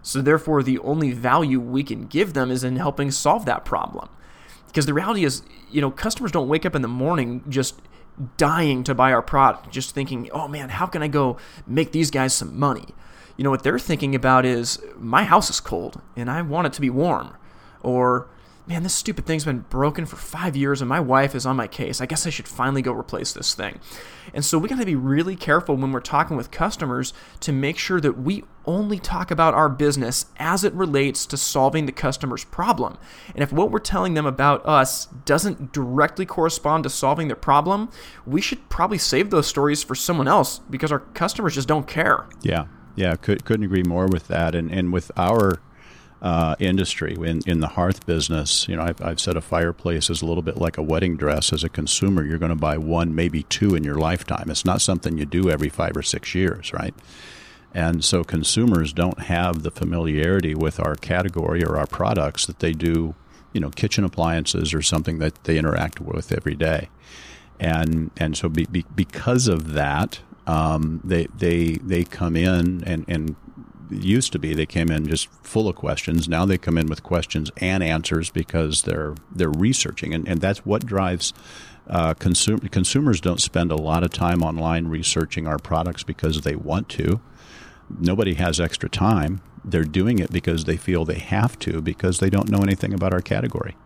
[0.00, 4.08] So, therefore, the only value we can give them is in helping solve that problem.
[4.66, 7.80] Because the reality is, you know, customers don't wake up in the morning just
[8.36, 12.10] dying to buy our product, just thinking, oh man, how can I go make these
[12.10, 12.86] guys some money?
[13.36, 16.72] You know, what they're thinking about is, my house is cold and I want it
[16.74, 17.36] to be warm.
[17.80, 18.28] Or,
[18.66, 21.66] man, this stupid thing's been broken for five years and my wife is on my
[21.66, 22.00] case.
[22.00, 23.80] I guess I should finally go replace this thing.
[24.32, 27.76] And so we got to be really careful when we're talking with customers to make
[27.76, 32.44] sure that we only talk about our business as it relates to solving the customer's
[32.44, 32.96] problem.
[33.34, 37.90] And if what we're telling them about us doesn't directly correspond to solving their problem,
[38.24, 42.28] we should probably save those stories for someone else because our customers just don't care.
[42.42, 42.66] Yeah.
[42.94, 44.54] Yeah, could, couldn't agree more with that.
[44.54, 45.60] And and with our
[46.22, 48.68] uh, industry in, in the hearth business.
[48.68, 51.52] You know, I've, I've said a fireplace is a little bit like a wedding dress.
[51.52, 54.48] As a consumer, you're going to buy one, maybe two in your lifetime.
[54.48, 56.94] It's not something you do every five or six years, right?
[57.74, 62.72] And so consumers don't have the familiarity with our category or our products that they
[62.72, 63.16] do,
[63.52, 66.88] you know, kitchen appliances or something that they interact with every day.
[67.58, 70.20] And and so be, be, because of that,
[70.52, 73.36] um, they they they come in and and
[73.90, 76.28] used to be they came in just full of questions.
[76.28, 80.66] Now they come in with questions and answers because they're they're researching, and, and that's
[80.66, 81.32] what drives.
[81.88, 86.54] Uh, consum- consumers don't spend a lot of time online researching our products because they
[86.54, 87.20] want to.
[87.98, 89.40] Nobody has extra time.
[89.64, 93.12] They're doing it because they feel they have to because they don't know anything about
[93.12, 93.76] our category.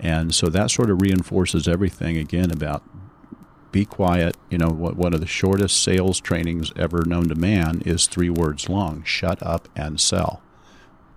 [0.00, 2.82] And so that sort of reinforces everything again about
[3.72, 4.36] be quiet.
[4.50, 8.68] You know, one of the shortest sales trainings ever known to man is three words
[8.68, 10.42] long shut up and sell.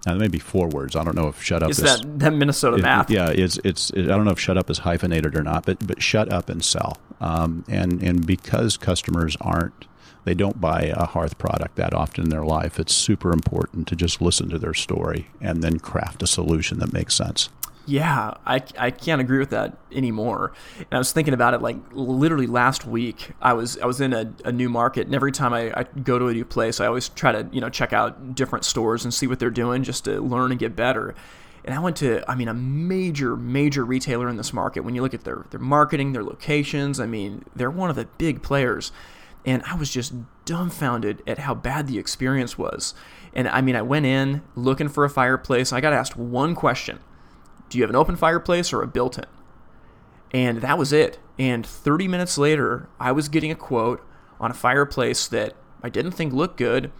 [0.06, 0.96] Now, there may be four words.
[0.96, 3.12] I don't know if "shut up" is, is that, that Minnesota it, math.
[3.12, 3.92] Yeah, it's it's.
[3.92, 6.50] It, I don't know if "shut up" is hyphenated or not, but but shut up
[6.50, 6.98] and sell.
[7.20, 9.86] Um, and and because customers aren't,
[10.24, 12.80] they don't buy a hearth product that often in their life.
[12.80, 16.94] It's super important to just listen to their story and then craft a solution that
[16.94, 17.50] makes sense.
[17.86, 20.54] Yeah, I, I can't agree with that anymore.
[20.78, 23.32] And I was thinking about it like literally last week.
[23.42, 26.20] I was I was in a, a new market, and every time I, I go
[26.20, 29.14] to a new place, I always try to you know check out different stores and
[29.14, 31.16] see what they're doing just to learn and get better.
[31.64, 34.82] And I went to, I mean, a major, major retailer in this market.
[34.82, 38.06] When you look at their their marketing, their locations, I mean, they're one of the
[38.18, 38.92] big players.
[39.44, 40.14] And I was just
[40.46, 42.94] dumbfounded at how bad the experience was.
[43.34, 45.74] And I mean, I went in looking for a fireplace.
[45.74, 47.00] I got asked one question
[47.72, 49.26] do you have an open fireplace or a built in?
[50.34, 51.18] And that was it.
[51.40, 54.06] And 30 minutes later, I was getting a quote
[54.40, 56.92] on a fireplace that I didn't think looked good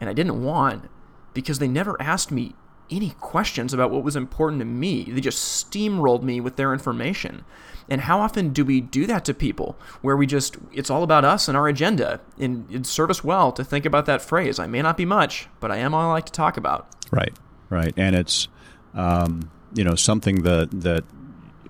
[0.00, 0.88] and I didn't want
[1.34, 2.54] because they never asked me
[2.90, 5.04] any questions about what was important to me.
[5.04, 7.44] They just steamrolled me with their information.
[7.88, 11.24] And how often do we do that to people where we just, it's all about
[11.24, 12.20] us and our agenda?
[12.38, 14.58] And it'd serve us well to think about that phrase.
[14.58, 16.88] I may not be much, but I am all I like to talk about.
[17.10, 17.36] Right,
[17.68, 17.92] right.
[17.96, 18.48] And it's,
[18.94, 21.04] um, you know something that that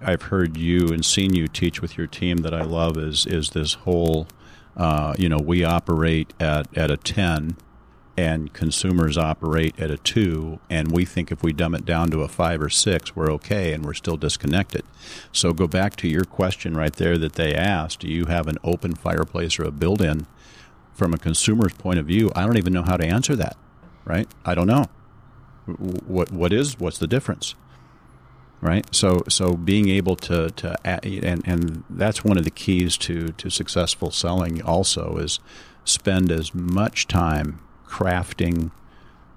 [0.01, 3.51] I've heard you and seen you teach with your team that I love is is
[3.51, 4.29] this whole
[4.77, 7.57] uh, you know we operate at at a ten
[8.17, 12.21] and consumers operate at a two, and we think if we dumb it down to
[12.21, 14.85] a five or six, we're okay, and we're still disconnected.
[15.33, 18.59] So go back to your question right there that they asked: Do you have an
[18.63, 20.27] open fireplace or a built-in?
[20.93, 23.57] From a consumer's point of view, I don't even know how to answer that.
[24.05, 24.29] Right?
[24.45, 24.87] I don't know.
[25.67, 27.55] What what is what's the difference?
[28.63, 28.87] Right.
[28.95, 33.29] So so being able to to add, and and that's one of the keys to
[33.29, 34.63] to successful selling.
[34.63, 35.41] Also is
[35.85, 38.71] spend as much time crafting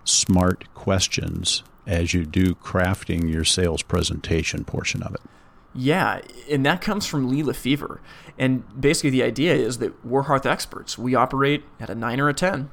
[0.04, 5.22] smart questions as you do crafting your sales presentation portion of it.
[5.76, 8.00] Yeah, and that comes from Lee LeFever.
[8.38, 10.98] And basically, the idea is that we're hearth experts.
[10.98, 12.70] We operate at a nine or a 10.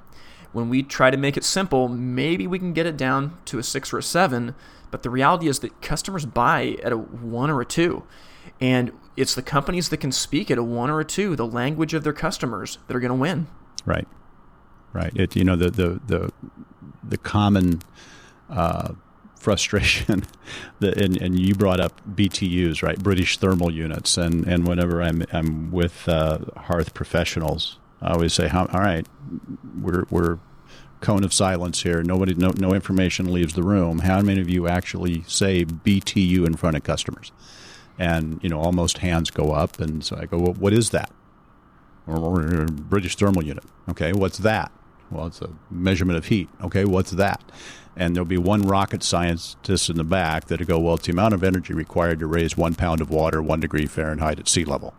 [0.53, 3.63] When we try to make it simple, maybe we can get it down to a
[3.63, 4.55] six or a seven.
[4.91, 8.05] But the reality is that customers buy at a one or a two.
[8.61, 11.95] And it's the companies that can speak at a one or a two, the language
[11.95, 13.47] of their customers, that are going to win.
[13.87, 14.07] Right
[14.93, 15.13] right?
[15.15, 16.33] It you know the the the
[17.03, 17.83] the common
[18.49, 18.95] uh,
[19.37, 20.25] frustration
[20.81, 22.99] that and, and you brought up BTUs, right?
[22.99, 28.49] British thermal units, and and whenever I'm I'm with uh, hearth professionals, I always say,
[28.49, 29.07] all right,
[29.81, 30.39] we're we're
[31.01, 32.03] cone of silence here.
[32.03, 34.01] Nobody, no, no information leaves the room.
[34.01, 37.33] How many of you actually say BTU in front of customers?
[37.99, 41.11] And you know, almost hands go up, and so I go, well, what is that?
[42.07, 43.65] British thermal unit.
[43.89, 44.73] Okay, what's that?
[45.11, 46.49] Well, it's a measurement of heat.
[46.63, 47.43] Okay, what's that?
[47.97, 51.35] And there'll be one rocket scientist in the back that'll go, well, it's the amount
[51.35, 54.95] of energy required to raise one pound of water one degree Fahrenheit at sea level.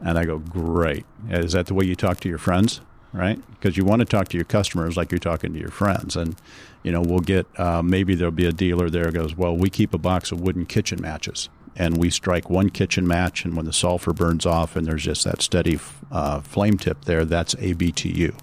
[0.00, 1.06] And I go, great.
[1.28, 2.80] Is that the way you talk to your friends?
[3.12, 3.40] Right?
[3.50, 6.16] Because you want to talk to your customers like you're talking to your friends.
[6.16, 6.34] And,
[6.82, 9.92] you know, we'll get, uh, maybe there'll be a dealer there goes, well, we keep
[9.92, 13.72] a box of wooden kitchen matches and we strike one kitchen match, and when the
[13.72, 15.78] sulfur burns off and there's just that steady
[16.10, 18.34] uh, flame tip there, that's a BTU.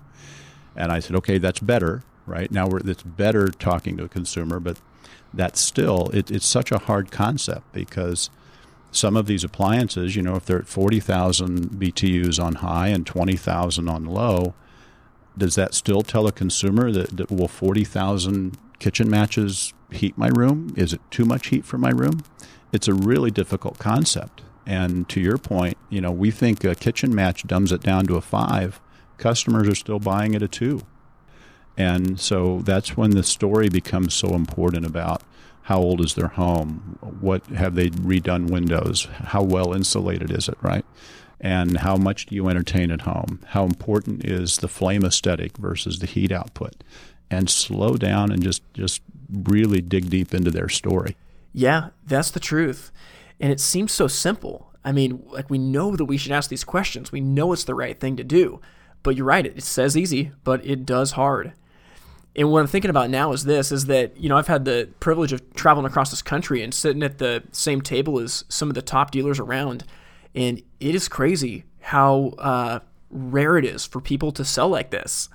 [0.76, 2.50] And I said, okay, that's better, right?
[2.52, 4.80] Now we're, it's better talking to a consumer, but
[5.34, 8.30] that's still, it, it's such a hard concept because
[8.92, 13.88] some of these appliances, you know, if they're at 40,000 BTUs on high and 20,000
[13.88, 14.54] on low,
[15.38, 20.74] does that still tell a consumer that, that will 40,000 kitchen matches heat my room?
[20.76, 22.24] Is it too much heat for my room?
[22.72, 24.42] It's a really difficult concept.
[24.66, 28.16] And to your point, you know, we think a kitchen match dumbs it down to
[28.16, 28.80] a five
[29.18, 30.82] customers are still buying at a two.
[31.78, 35.24] And so that's when the story becomes so important about
[35.70, 36.98] how old is their home?
[37.22, 39.08] What have they redone windows?
[39.26, 40.84] How well insulated is it, right?
[41.40, 43.42] And how much do you entertain at home?
[43.50, 46.84] How important is the flame aesthetic versus the heat output?
[47.30, 51.16] And slow down and just just really dig deep into their story.
[51.54, 52.92] Yeah, that's the truth.
[53.40, 54.74] And it seems so simple.
[54.84, 57.12] I mean, like we know that we should ask these questions.
[57.12, 58.60] We know it's the right thing to do.
[59.04, 61.54] But you're right, it says easy, but it does hard.
[62.40, 64.88] And what I'm thinking about now is this is that, you know, I've had the
[65.02, 68.76] privilege of traveling across this country and sitting at the same table as some of
[68.76, 69.84] the top dealers around.
[70.34, 75.28] And it is crazy how uh, rare it is for people to sell like this.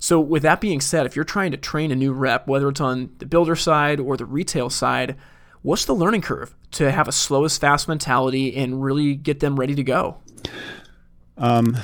[0.00, 2.80] So, with that being said, if you're trying to train a new rep, whether it's
[2.80, 5.16] on the builder side or the retail side,
[5.62, 9.58] what's the learning curve to have a slow as fast mentality and really get them
[9.58, 10.18] ready to go?
[11.38, 11.78] Um,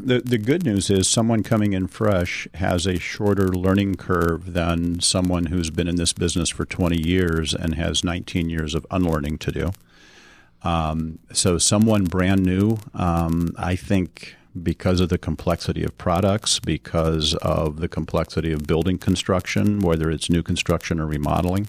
[0.00, 5.00] the the good news is someone coming in fresh has a shorter learning curve than
[5.00, 9.38] someone who's been in this business for 20 years and has 19 years of unlearning
[9.38, 9.70] to do.
[10.62, 17.34] Um, so someone brand new, um, I think because of the complexity of products, because
[17.36, 21.68] of the complexity of building construction, whether it's new construction or remodeling,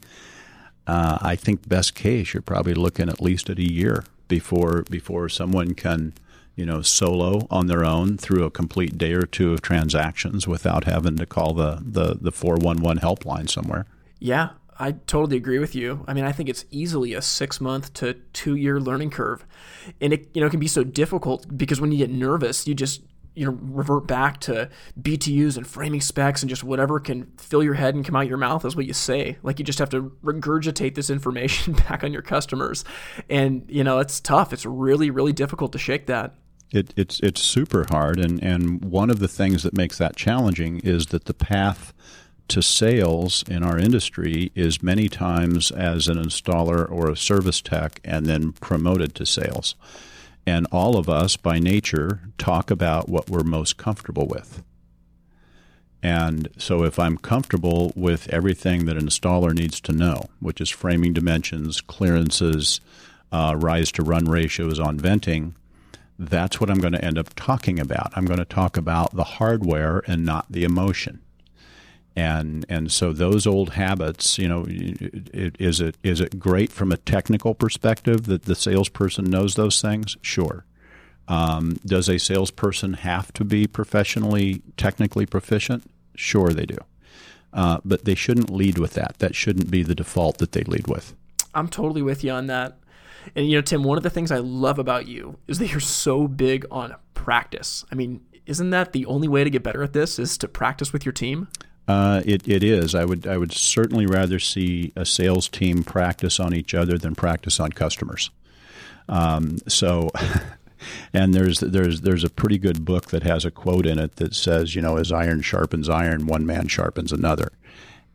[0.88, 5.30] uh, I think best case you're probably looking at least at a year before before
[5.30, 6.14] someone can
[6.56, 10.84] you know, solo on their own through a complete day or two of transactions without
[10.84, 13.86] having to call the the the 411 helpline somewhere.
[14.20, 16.04] Yeah, I totally agree with you.
[16.08, 19.46] I mean, I think it's easily a 6 month to 2 year learning curve.
[20.00, 23.02] And it you know, can be so difficult because when you get nervous, you just
[23.34, 27.76] you know revert back to BTUs and framing specs and just whatever can fill your
[27.76, 29.38] head and come out your mouth is what you say.
[29.44, 32.84] Like you just have to regurgitate this information back on your customers,
[33.30, 34.54] and you know it's tough.
[34.54, 36.36] It's really really difficult to shake that.
[36.72, 40.80] It, it's it's super hard, and and one of the things that makes that challenging
[40.80, 41.94] is that the path
[42.48, 48.02] to sales in our industry is many times as an installer or a service tech,
[48.04, 49.76] and then promoted to sales.
[50.46, 54.64] And all of us, by nature, talk about what we're most comfortable with.
[56.04, 60.70] And so, if I'm comfortable with everything that an installer needs to know, which is
[60.70, 62.82] framing dimensions, clearances,
[63.32, 65.56] uh, rise to run ratios on venting,
[66.18, 68.14] that's what I'm going to end up talking about.
[68.16, 71.22] I'm going to talk about the hardware and not the emotion.
[72.16, 76.98] And and so those old habits, you know, is it is it great from a
[76.98, 80.18] technical perspective that the salesperson knows those things?
[80.22, 80.66] Sure.
[81.28, 85.90] Um, does a salesperson have to be professionally, technically proficient?
[86.16, 86.78] Sure, they do.
[87.54, 89.16] Uh, but they shouldn't lead with that.
[89.20, 91.14] That shouldn't be the default that they lead with.
[91.54, 92.78] I'm totally with you on that.
[93.36, 95.80] And you know, Tim, one of the things I love about you is that you're
[95.80, 97.86] so big on practice.
[97.92, 100.20] I mean, isn't that the only way to get better at this?
[100.20, 101.48] Is to practice with your team?
[101.88, 102.96] Uh, it, it is.
[102.96, 107.16] I would I would certainly rather see a sales team practice on each other than
[107.16, 108.30] practice on customers.
[109.10, 110.10] Um, so,
[111.14, 114.36] and there's there's there's a pretty good book that has a quote in it that
[114.36, 117.52] says, you know, as iron sharpens iron, one man sharpens another.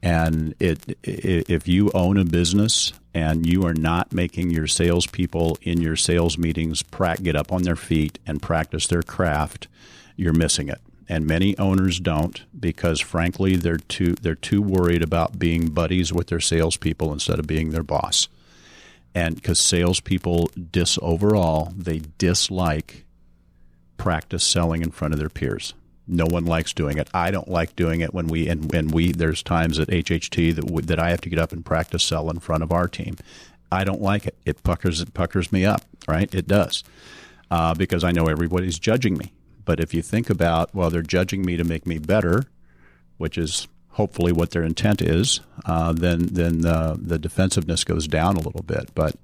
[0.03, 5.59] And it, it if you own a business and you are not making your salespeople
[5.63, 9.67] in your sales meetings pra- get up on their feet and practice their craft,
[10.15, 15.39] you're missing it and many owners don't because frankly they're too they're too worried about
[15.39, 18.29] being buddies with their salespeople instead of being their boss.
[19.15, 23.05] And because salespeople dis overall, they dislike
[23.97, 25.75] practice selling in front of their peers.
[26.07, 27.09] No one likes doing it.
[27.15, 30.87] I don't like doing it when we and when we there's times at HHT that
[30.87, 33.17] that I have to get up and practice sell in front of our team.
[33.73, 34.37] I don't like it.
[34.45, 36.33] It puckers it puckers me up, right?
[36.35, 36.85] It does.
[37.51, 39.33] Uh, because I know everybody's judging me.
[39.67, 42.45] But if you think about, well, they're judging me to make me better,
[43.19, 48.37] which is hopefully what their intent is, uh, then then the, the defensiveness goes down
[48.37, 48.91] a little bit.
[48.95, 49.17] But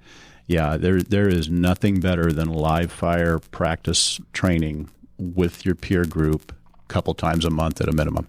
[0.46, 6.52] yeah, there there is nothing better than live fire practice training with your peer group
[6.74, 8.28] a couple times a month at a minimum.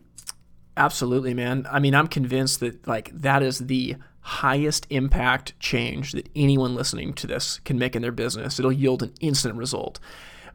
[0.77, 1.67] Absolutely, man.
[1.71, 7.13] I mean, I'm convinced that like that is the highest impact change that anyone listening
[7.13, 8.59] to this can make in their business.
[8.59, 9.99] It'll yield an instant result.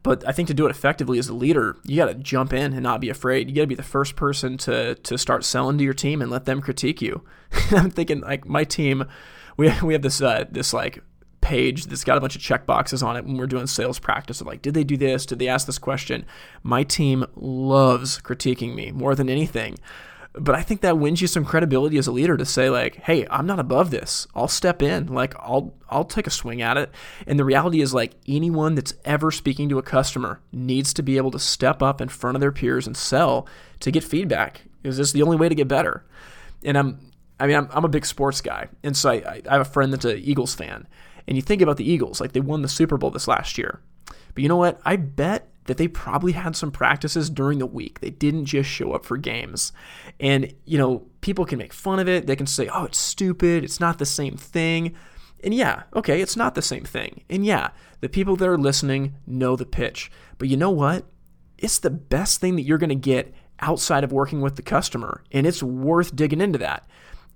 [0.02, 2.72] But I think to do it effectively as a leader, you got to jump in
[2.72, 3.48] and not be afraid.
[3.48, 6.30] You got to be the first person to to start selling to your team and
[6.30, 7.22] let them critique you.
[7.70, 9.04] I'm thinking like my team,
[9.56, 11.02] we we have this uh, this like
[11.40, 14.40] page that's got a bunch of check boxes on it when we're doing sales practice
[14.40, 16.26] of like did they do this did they ask this question
[16.62, 19.78] my team loves critiquing me more than anything
[20.34, 23.26] but I think that wins you some credibility as a leader to say like, "Hey,
[23.30, 24.26] I'm not above this.
[24.34, 25.06] I'll step in.
[25.06, 26.90] Like, I'll I'll take a swing at it."
[27.26, 31.16] And the reality is like anyone that's ever speaking to a customer needs to be
[31.16, 33.46] able to step up in front of their peers and sell
[33.80, 34.62] to get feedback.
[34.84, 36.04] Is this the only way to get better?
[36.62, 39.60] And I'm I mean, I'm, I'm a big sports guy, and so I, I have
[39.60, 40.88] a friend that's an Eagles fan.
[41.26, 43.80] And you think about the Eagles, like they won the Super Bowl this last year.
[44.34, 44.80] But you know what?
[44.84, 48.00] I bet that they probably had some practices during the week.
[48.00, 49.70] They didn't just show up for games.
[50.18, 52.26] And, you know, people can make fun of it.
[52.26, 53.64] They can say, oh, it's stupid.
[53.64, 54.94] It's not the same thing.
[55.44, 57.22] And yeah, okay, it's not the same thing.
[57.28, 60.10] And yeah, the people that are listening know the pitch.
[60.38, 61.04] But you know what?
[61.58, 65.22] It's the best thing that you're going to get outside of working with the customer.
[65.32, 66.88] And it's worth digging into that.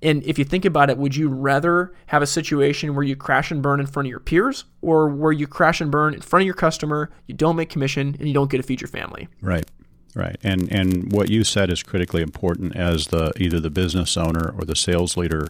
[0.02, 3.50] And if you think about it, would you rather have a situation where you crash
[3.50, 6.42] and burn in front of your peers or where you crash and burn in front
[6.42, 9.28] of your customer, you don't make commission, and you don't get to feed your family?
[9.40, 9.64] Right.
[10.14, 10.36] Right.
[10.42, 14.64] And and what you said is critically important as the either the business owner or
[14.64, 15.48] the sales leader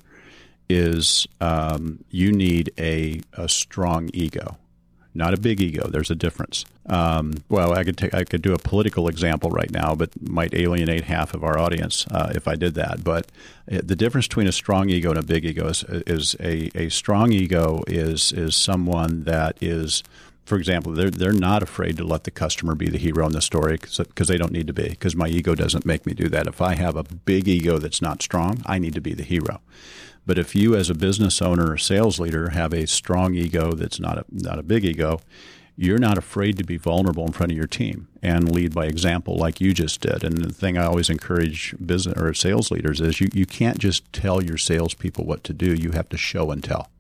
[0.69, 4.57] is um, you need a, a strong ego
[5.15, 5.89] not a big ego.
[5.89, 6.65] There's a difference.
[6.87, 10.55] Um, well, I could take I could do a political example right now, but might
[10.55, 13.05] alienate half of our audience uh, if I did that.
[13.05, 13.27] But
[13.71, 16.89] uh, the difference between a strong ego and a big ego is, is a, a
[16.89, 20.03] strong ego is is someone that is
[20.53, 23.41] for example, they're they're not afraid to let the customer be the hero in the
[23.41, 24.91] story because they don't need to be.
[24.91, 26.47] Because my ego doesn't make me do that.
[26.47, 29.63] If I have a big ego that's not strong, I need to be the hero.
[30.27, 33.99] But if you, as a business owner or sales leader, have a strong ego that's
[33.99, 35.23] not a, not a big ego,
[35.75, 39.39] you're not afraid to be vulnerable in front of your team and lead by example
[39.39, 40.23] like you just did.
[40.23, 44.13] And the thing I always encourage business or sales leaders is you, you can't just
[44.13, 45.73] tell your salespeople what to do.
[45.73, 46.92] You have to show and tell.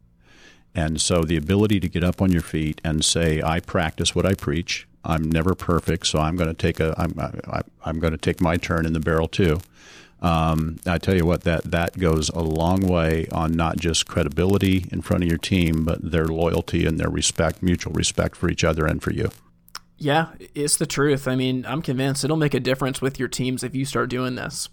[0.74, 4.24] And so the ability to get up on your feet and say, I practice what
[4.24, 4.86] I preach.
[5.04, 8.40] I'm never perfect, so I'm going to take a I'm I, I'm going to take
[8.40, 9.58] my turn in the barrel too.
[10.20, 14.86] Um, I tell you what, that that goes a long way on not just credibility
[14.92, 18.62] in front of your team, but their loyalty and their respect, mutual respect for each
[18.62, 19.30] other and for you.
[19.98, 21.26] Yeah, it's the truth.
[21.26, 24.36] I mean, I'm convinced it'll make a difference with your teams if you start doing
[24.36, 24.68] this.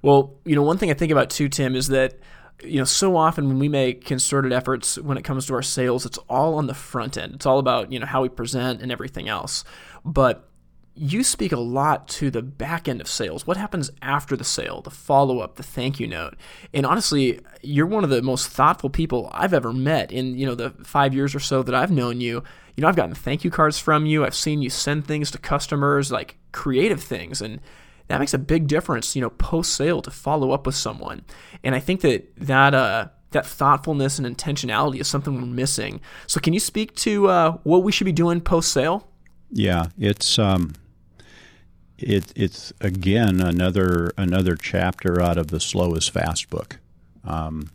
[0.00, 2.18] Well, you know, one thing I think about too, Tim, is that
[2.62, 6.04] you know, so often when we make concerted efforts when it comes to our sales,
[6.04, 7.34] it's all on the front end.
[7.34, 9.64] It's all about, you know, how we present and everything else.
[10.04, 10.48] But
[10.94, 13.46] you speak a lot to the back end of sales.
[13.46, 16.36] What happens after the sale, the follow up, the thank you note?
[16.74, 20.56] And honestly, you're one of the most thoughtful people I've ever met in you know
[20.56, 22.42] the five years or so that I've known you.
[22.76, 24.24] You know, I've gotten thank you cards from you.
[24.24, 27.60] I've seen you send things to customers, like creative things, and
[28.08, 31.24] that makes a big difference, you know, post sale to follow up with someone.
[31.62, 36.00] And I think that that uh, that thoughtfulness and intentionality is something we're missing.
[36.26, 39.08] So, can you speak to uh, what we should be doing post sale?
[39.50, 40.74] Yeah, it's um,
[41.98, 46.78] it, it's again another another chapter out of the slow is fast book,
[47.24, 47.70] um,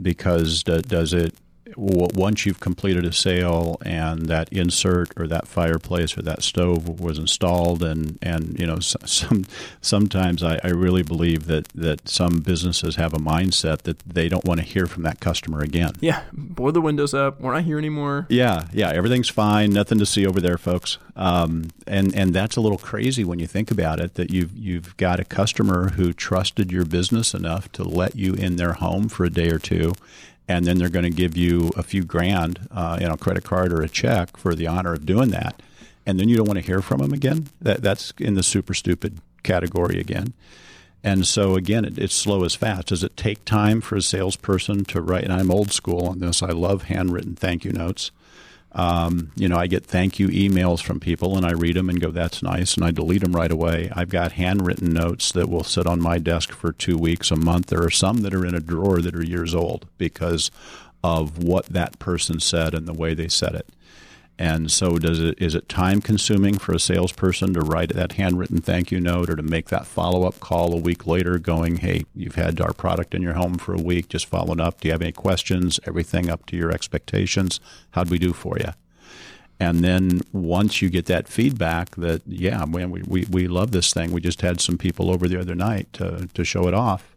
[0.00, 1.34] because d- does it
[1.76, 7.18] once you've completed a sale and that insert or that fireplace or that stove was
[7.18, 9.44] installed and and you know some
[9.80, 14.44] sometimes I, I really believe that that some businesses have a mindset that they don't
[14.44, 15.92] want to hear from that customer again.
[16.00, 18.26] Yeah board the windows up we're not here anymore.
[18.28, 20.98] Yeah yeah everything's fine nothing to see over there folks.
[21.14, 24.96] Um, and and that's a little crazy when you think about it that you've you've
[24.96, 29.24] got a customer who trusted your business enough to let you in their home for
[29.24, 29.92] a day or two
[30.48, 33.72] and then they're going to give you a few grand, uh, you know, credit card
[33.72, 35.62] or a check for the honor of doing that,
[36.04, 37.48] and then you don't want to hear from them again.
[37.60, 40.34] That that's in the super stupid category again.
[41.04, 42.88] And so again, it, it's slow as fast.
[42.88, 45.24] Does it take time for a salesperson to write?
[45.24, 46.42] And I'm old school on this.
[46.42, 48.10] I love handwritten thank you notes.
[48.74, 52.00] Um, you know, I get thank you emails from people and I read them and
[52.00, 52.74] go, that's nice.
[52.74, 53.90] And I delete them right away.
[53.94, 57.66] I've got handwritten notes that will sit on my desk for two weeks, a month.
[57.66, 60.50] There are some that are in a drawer that are years old because
[61.04, 63.68] of what that person said and the way they said it.
[64.42, 68.60] And so, does it is it time consuming for a salesperson to write that handwritten
[68.60, 72.06] thank you note or to make that follow up call a week later, going, "Hey,
[72.12, 74.80] you've had our product in your home for a week, just following up.
[74.80, 75.78] Do you have any questions?
[75.86, 77.60] Everything up to your expectations?
[77.92, 78.70] How'd we do for you?"
[79.60, 83.92] And then once you get that feedback that, yeah, man, we, we, we love this
[83.94, 84.10] thing.
[84.10, 87.14] We just had some people over the other night to, to show it off.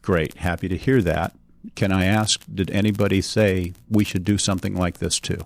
[0.00, 0.38] Great.
[0.38, 1.34] Happy to hear that.
[1.74, 5.44] Can I ask, did anybody say we should do something like this too?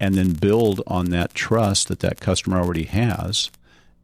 [0.00, 3.50] And then build on that trust that that customer already has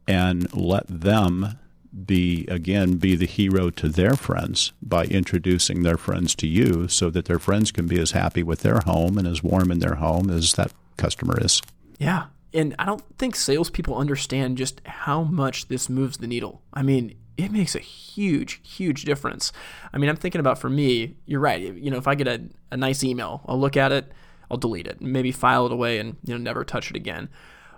[0.07, 1.57] and let them
[2.05, 7.09] be again be the hero to their friends by introducing their friends to you so
[7.09, 9.95] that their friends can be as happy with their home and as warm in their
[9.95, 11.61] home as that customer is.
[11.97, 12.25] Yeah.
[12.53, 16.61] And i don't think salespeople understand just how much this moves the needle.
[16.73, 19.51] I mean it makes a huge huge difference.
[19.91, 21.61] I mean i'm thinking about for me you're right.
[21.61, 24.11] You know if i get a, a nice email i'll look at it
[24.49, 27.29] I'll delete it, maybe file it away and you know never touch it again.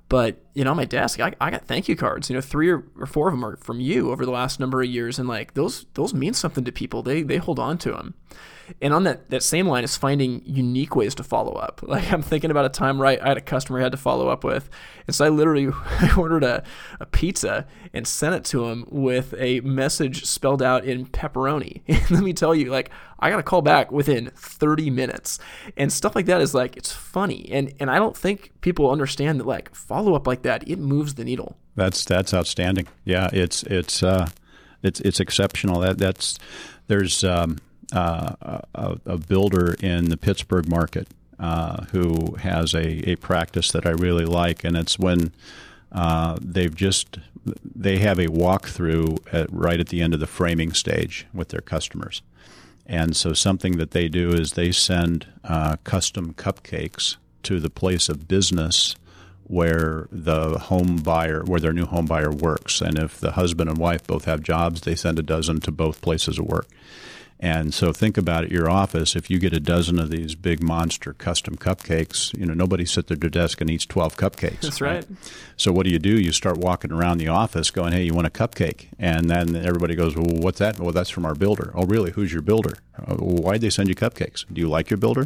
[0.09, 2.29] But you know, on my desk, I, I got thank you cards.
[2.29, 4.81] You know, three or, or four of them are from you over the last number
[4.81, 7.03] of years, and like those those mean something to people.
[7.03, 8.15] They they hold on to them.
[8.81, 11.81] And on that, that same line is finding unique ways to follow up.
[11.89, 13.97] Like I'm thinking about a time where I, I had a customer I had to
[13.97, 14.69] follow up with.
[15.07, 16.63] And so I literally I ordered a,
[16.99, 21.81] a pizza and sent it to him with a message spelled out in pepperoni.
[21.87, 25.39] And let me tell you, like, I got a call back within 30 minutes.
[25.75, 27.49] And stuff like that is like, it's funny.
[27.51, 31.15] And and I don't think people understand that like follow up like that, it moves
[31.15, 31.57] the needle.
[31.75, 32.87] That's that's outstanding.
[33.05, 34.29] Yeah, it's it's uh
[34.83, 35.79] it's it's exceptional.
[35.81, 36.37] That that's
[36.87, 37.57] there's um
[37.93, 38.35] uh,
[38.75, 41.07] a, a, builder in the Pittsburgh market
[41.39, 45.31] uh, who has a, a practice that I really like, and it's when
[45.91, 47.17] uh, they've just
[47.63, 51.61] they have a walkthrough at, right at the end of the framing stage with their
[51.61, 52.21] customers.
[52.85, 58.09] And so something that they do is they send uh, custom cupcakes to the place
[58.09, 58.95] of business
[59.43, 62.81] where the home buyer, where their new home buyer works.
[62.81, 66.01] And if the husband and wife both have jobs, they send a dozen to both
[66.01, 66.67] places of work.
[67.41, 70.61] And so think about it, your office, if you get a dozen of these big
[70.61, 74.61] monster custom cupcakes, you know, nobody sits at their desk and eats 12 cupcakes.
[74.61, 74.95] That's right.
[74.95, 75.07] right.
[75.55, 76.19] So what do you do?
[76.19, 78.87] You start walking around the office going, hey, you want a cupcake?
[78.99, 80.81] And then everybody goes, well, what's that?
[80.81, 81.71] Well, that's from our builder.
[81.75, 82.11] Oh, really?
[82.11, 82.73] Who's your builder?
[82.97, 84.43] Uh, why'd they send you cupcakes?
[84.51, 85.25] Do you like your builder?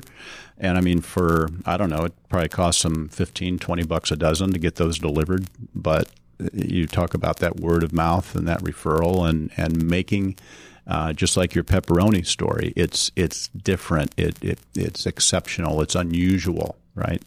[0.60, 4.16] And I mean, for, I don't know, it probably costs them 15, 20 bucks a
[4.16, 5.48] dozen to get those delivered.
[5.74, 6.10] But
[6.54, 10.38] you talk about that word of mouth and that referral and, and making–
[10.88, 14.14] uh, just like your pepperoni story, it's it's different.
[14.18, 15.82] It, it it's exceptional.
[15.82, 17.24] It's unusual, right?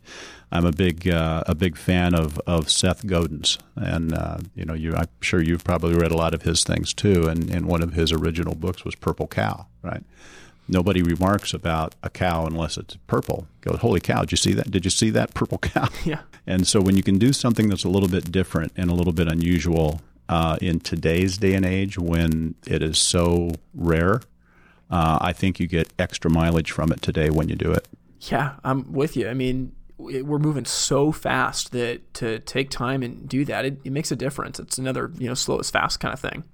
[0.53, 4.75] I'm a big uh, a big fan of, of Seth Godin's, and uh, you know,
[4.75, 7.27] you I'm sure you've probably read a lot of his things too.
[7.27, 10.05] And, and one of his original books was Purple Cow, right?
[10.69, 13.47] Nobody remarks about a cow unless it's purple.
[13.61, 14.21] Go, holy cow!
[14.21, 14.71] Did you see that?
[14.71, 15.89] Did you see that purple cow?
[16.05, 16.21] Yeah.
[16.47, 19.13] And so when you can do something that's a little bit different and a little
[19.13, 24.21] bit unusual, uh, in today's day and age when it is so rare.
[24.91, 27.89] Uh, I think you get extra mileage from it today when you do it.
[28.21, 29.29] Yeah, I'm with you.
[29.29, 33.93] I mean, we're moving so fast that to take time and do that, it, it
[33.93, 34.61] makes a difference.
[34.61, 36.45] It's another, you know, slow as fast kind of thing.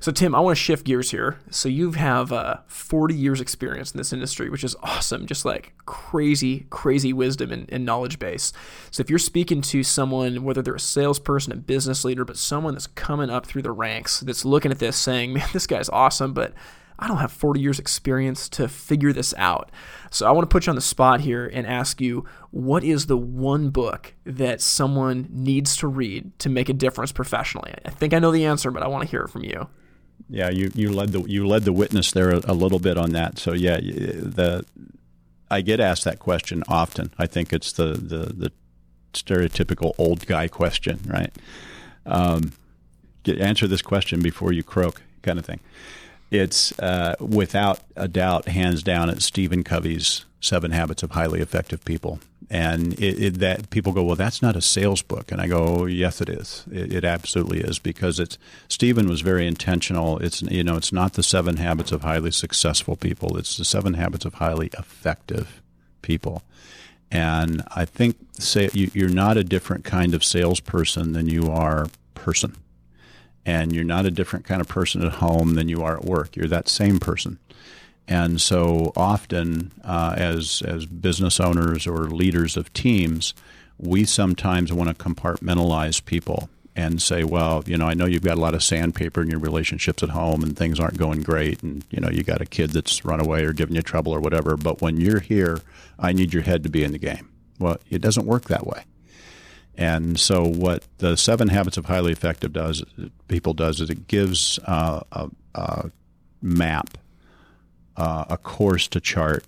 [0.00, 1.38] So, Tim, I want to shift gears here.
[1.50, 5.26] So, you have uh, 40 years' experience in this industry, which is awesome.
[5.26, 8.52] Just like crazy, crazy wisdom and, and, knowledge base.
[8.90, 12.74] So, if you're speaking to someone, whether they're a salesperson, a business leader, but someone
[12.74, 16.32] that's coming up through the ranks, that's looking at this saying, man, this guy's awesome,
[16.32, 16.54] but
[16.98, 19.70] I don't have 40 years experience to figure this out.
[20.10, 23.06] So I want to put you on the spot here and ask you what is
[23.06, 27.74] the one book that someone needs to read to make a difference professionally?
[27.84, 29.68] I think I know the answer, but I want to hear it from you.
[30.28, 33.10] Yeah, you, you led the you led the witness there a, a little bit on
[33.10, 33.38] that.
[33.38, 34.64] So yeah, the
[35.50, 37.12] I get asked that question often.
[37.18, 38.52] I think it's the the, the
[39.12, 41.34] stereotypical old guy question, right?
[42.06, 42.52] Um,
[43.24, 45.60] get, answer this question before you croak, kind of thing
[46.34, 51.84] it's uh, without a doubt, hands down, it's Stephen Covey's Seven Habits of Highly Effective
[51.84, 52.20] People.
[52.50, 55.64] And it, it, that people go, well, that's not a sales book, and I go,
[55.64, 56.64] oh, yes, it is.
[56.70, 58.36] It, it, absolutely is because it's
[58.68, 60.18] Stephen was very intentional.
[60.18, 63.38] It's you know, it's not the Seven Habits of Highly Successful People.
[63.38, 65.62] It's the Seven Habits of Highly Effective
[66.02, 66.42] People.
[67.10, 71.86] And I think say you, you're not a different kind of salesperson than you are
[72.14, 72.56] person
[73.46, 76.36] and you're not a different kind of person at home than you are at work.
[76.36, 77.38] You're that same person.
[78.06, 83.34] And so often, uh, as as business owners or leaders of teams,
[83.78, 88.36] we sometimes want to compartmentalize people and say, well, you know, I know you've got
[88.36, 91.84] a lot of sandpaper in your relationships at home and things aren't going great, and
[91.90, 94.56] you know, you got a kid that's run away or giving you trouble or whatever.
[94.56, 95.60] But when you're here,
[95.98, 97.30] I need your head to be in the game.
[97.58, 98.84] Well, it doesn't work that way.
[99.76, 102.84] And so, what the Seven Habits of Highly Effective does,
[103.28, 105.90] people does, is it gives uh, a, a,
[106.40, 106.96] map,
[107.96, 109.44] uh, a course to chart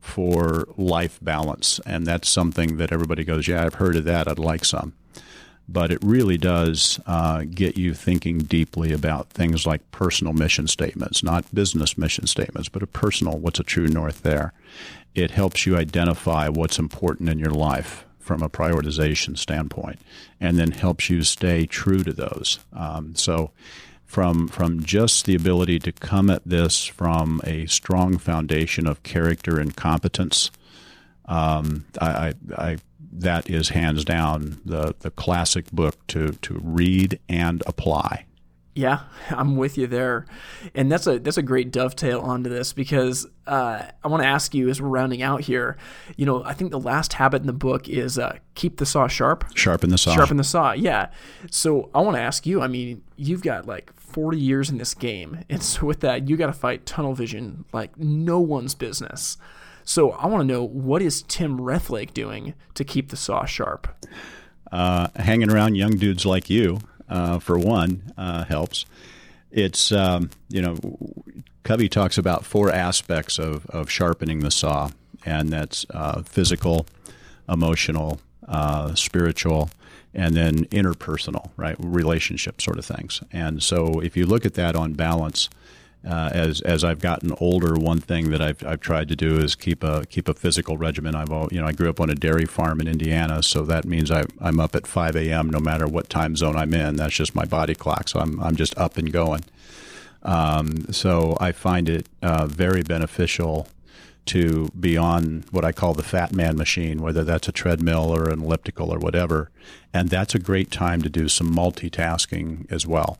[0.00, 4.28] for life balance, and that's something that everybody goes, "Yeah, I've heard of that.
[4.28, 4.92] I'd like some."
[5.68, 11.22] But it really does uh, get you thinking deeply about things like personal mission statements,
[11.22, 13.38] not business mission statements, but a personal.
[13.38, 14.52] What's a true north there?
[15.14, 19.98] It helps you identify what's important in your life from a prioritization standpoint,
[20.40, 22.58] and then helps you stay true to those.
[22.72, 23.50] Um, so,
[24.04, 29.58] from from just the ability to come at this from a strong foundation of character
[29.58, 30.50] and competence,
[31.26, 32.76] um, I, I, I,
[33.12, 38.26] that is hands down the the classic book to to read and apply.
[38.74, 39.00] Yeah,
[39.30, 40.26] I'm with you there,
[40.74, 44.54] and that's a that's a great dovetail onto this because uh, I want to ask
[44.54, 45.76] you as we're rounding out here.
[46.16, 49.08] You know, I think the last habit in the book is uh, keep the saw
[49.08, 49.44] sharp.
[49.54, 50.14] Sharpen the saw.
[50.14, 50.72] Sharpen the saw.
[50.72, 51.10] Yeah.
[51.50, 52.62] So I want to ask you.
[52.62, 56.36] I mean, you've got like 40 years in this game, and so with that, you
[56.36, 59.36] got to fight tunnel vision like no one's business.
[59.84, 63.88] So I want to know what is Tim Rethlake doing to keep the saw sharp?
[64.70, 66.78] Uh, hanging around young dudes like you
[67.12, 68.86] uh, for one, uh, helps.
[69.50, 70.78] It's, um, you know,
[71.62, 74.90] Covey talks about four aspects of, of sharpening the saw,
[75.24, 76.86] and that's uh, physical,
[77.48, 79.70] emotional, uh, spiritual,
[80.14, 81.76] and then interpersonal, right?
[81.78, 83.22] Relationship sort of things.
[83.30, 85.50] And so if you look at that on balance,
[86.08, 89.54] uh, as as I've gotten older, one thing that I've, I've tried to do is
[89.54, 91.14] keep a keep a physical regimen.
[91.14, 94.10] I've you know I grew up on a dairy farm in Indiana, so that means
[94.10, 95.48] I, I'm up at 5 a.m.
[95.48, 96.96] no matter what time zone I'm in.
[96.96, 99.44] That's just my body clock, so I'm I'm just up and going.
[100.24, 103.68] Um, so I find it uh, very beneficial
[104.24, 108.28] to be on what I call the fat man machine, whether that's a treadmill or
[108.28, 109.50] an elliptical or whatever,
[109.92, 113.18] and that's a great time to do some multitasking as well.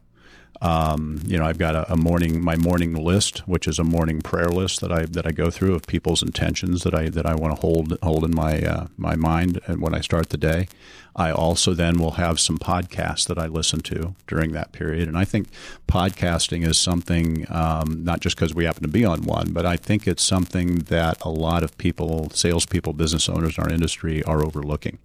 [0.62, 4.20] Um, you know, I've got a, a, morning my morning list, which is a morning
[4.20, 7.34] prayer list that I that I go through of people's intentions that I that I
[7.34, 10.68] want to hold hold in my uh, my mind and when I start the day.
[11.16, 15.18] I also then will have some podcasts that I listen to during that period, and
[15.18, 15.48] I think
[15.88, 19.76] podcasting is something um, not just because we happen to be on one, but I
[19.76, 24.44] think it's something that a lot of people, salespeople, business owners in our industry, are
[24.44, 25.00] overlooking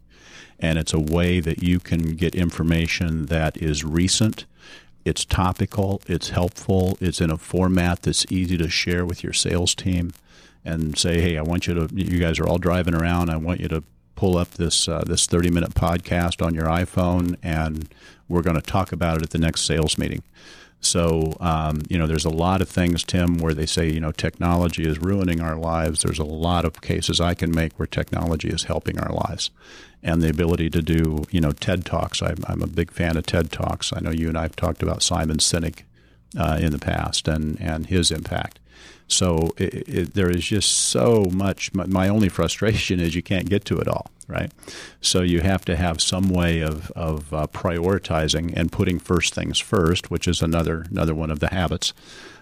[0.60, 4.46] and it's a way that you can get information that is recent
[5.08, 9.74] it's topical, it's helpful, it's in a format that's easy to share with your sales
[9.74, 10.14] team
[10.66, 13.30] and say, hey, I want you to, you guys are all driving around.
[13.30, 13.84] I want you to
[14.16, 17.88] pull up this uh, this 30 minute podcast on your iPhone, and
[18.28, 20.24] we're going to talk about it at the next sales meeting.
[20.80, 24.12] So, um, you know, there's a lot of things, Tim, where they say, you know,
[24.12, 26.04] technology is ruining our lives.
[26.04, 29.50] There's a lot of cases I can make where technology is helping our lives.
[30.04, 32.22] And the ability to do, you know, TED Talks.
[32.22, 33.92] I'm, I'm a big fan of TED Talks.
[33.92, 35.82] I know you and I have talked about Simon Sinek
[36.38, 38.60] uh, in the past and, and his impact.
[39.08, 41.74] So it, it, there is just so much.
[41.74, 44.52] My, my, only frustration is you can't get to it all, right?
[45.02, 49.60] So you have to have some way of, of uh, prioritizing and putting first things
[49.60, 51.94] first, which is another another one of the habits.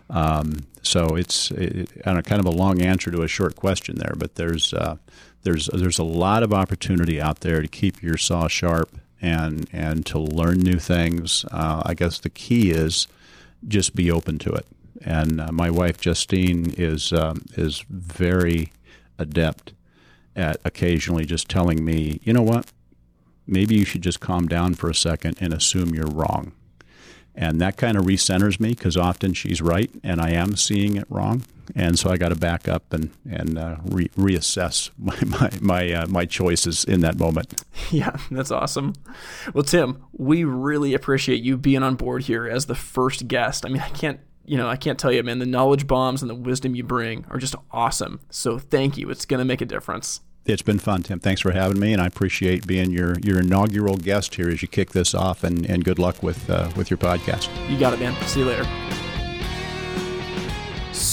[0.10, 4.36] Um, so it's it, kind of a long answer to a short question there, but
[4.36, 4.98] there's uh,
[5.46, 8.90] there's there's a lot of opportunity out there to keep your saw sharp
[9.22, 11.46] and and to learn new things.
[11.52, 13.08] Uh, I guess the key is
[13.66, 14.66] just be open to it.
[15.04, 18.74] And uh, my wife Justine is um, is very
[19.18, 19.72] adept
[20.36, 22.72] at occasionally just telling me, you know what,
[23.48, 26.52] maybe you should just calm down for a second and assume you're wrong.
[27.36, 31.06] And that kind of recenters me because often she's right and I am seeing it
[31.10, 31.44] wrong.
[31.76, 35.94] And so I got to back up and, and uh, re- reassess my, my, my,
[35.94, 37.64] uh, my choices in that moment.
[37.92, 38.94] Yeah, that's awesome.
[39.54, 43.64] Well, Tim, we really appreciate you being on board here as the first guest.
[43.64, 46.30] I mean, I can't you know, I can't tell you, man, the knowledge bombs and
[46.30, 48.20] the wisdom you bring are just awesome.
[48.30, 49.10] So thank you.
[49.10, 50.22] It's going to make a difference.
[50.46, 51.20] It's been fun, Tim.
[51.20, 54.68] Thanks for having me, and I appreciate being your, your inaugural guest here as you
[54.68, 55.44] kick this off.
[55.44, 57.50] And, and good luck with uh, with your podcast.
[57.70, 58.16] You got it, man.
[58.28, 58.85] See you later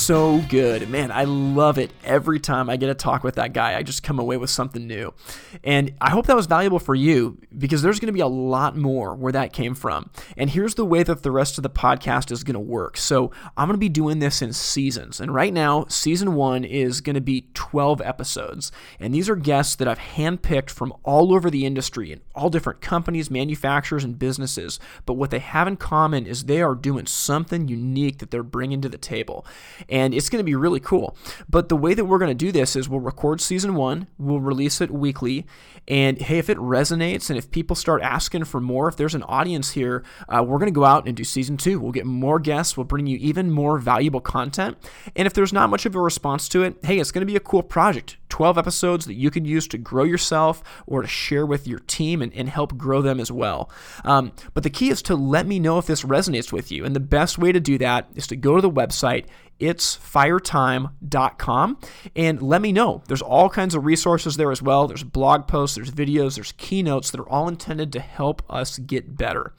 [0.03, 0.88] so good.
[0.88, 3.76] Man, I love it every time I get to talk with that guy.
[3.76, 5.14] I just come away with something new.
[5.62, 8.76] And I hope that was valuable for you because there's going to be a lot
[8.76, 10.11] more where that came from.
[10.36, 12.96] And here's the way that the rest of the podcast is going to work.
[12.96, 15.20] So I'm going to be doing this in seasons.
[15.20, 18.72] And right now, season one is going to be 12 episodes.
[18.98, 22.80] And these are guests that I've handpicked from all over the industry and all different
[22.80, 24.80] companies, manufacturers, and businesses.
[25.07, 28.80] But what they have in common is they are doing something unique that they're bringing
[28.80, 29.46] to the table
[29.93, 31.16] and it's going to be really cool.
[31.49, 34.40] But the way that we're going to do this is we'll record season one, we'll
[34.40, 35.47] release it weekly,
[35.86, 39.22] and hey, if it resonates and if people start asking for more, if there's an
[39.24, 41.78] audience here, uh, we're going to go out and do season two.
[41.78, 44.78] We'll get more guests, we'll bring you even more valuable content.
[45.14, 47.36] And if there's not much of a response to it, hey, it's going to be
[47.36, 48.16] a cool project.
[48.33, 52.22] 12 episodes that you can use to grow yourself or to share with your team
[52.22, 53.70] and, and help grow them as well.
[54.07, 56.87] Um, but the key is to let me know if this resonates with you.
[56.87, 59.26] And the best way to do that is to go to the website
[59.62, 61.78] itsfiretime.com
[62.16, 63.05] and let me know.
[63.07, 64.89] There's all kinds of resources there as well.
[64.89, 69.16] There's blog posts, there's videos, there's keynotes that are all intended to help us get
[69.16, 69.53] better.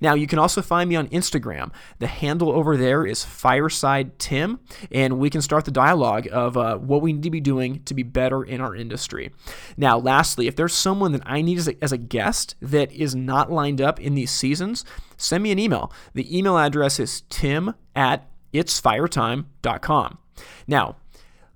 [0.00, 1.72] Now, you can also find me on Instagram.
[1.98, 4.60] The handle over there is Fireside Tim,
[4.92, 7.94] and we can start the dialogue of uh, what we need to be doing to
[7.94, 9.30] be better in our industry.
[9.76, 13.14] Now, lastly, if there's someone that I need as a, as a guest that is
[13.14, 14.86] not lined up in these seasons,
[15.18, 15.92] send me an email.
[16.14, 20.18] The email address is tim at itsfiretime.com.
[20.66, 20.96] Now,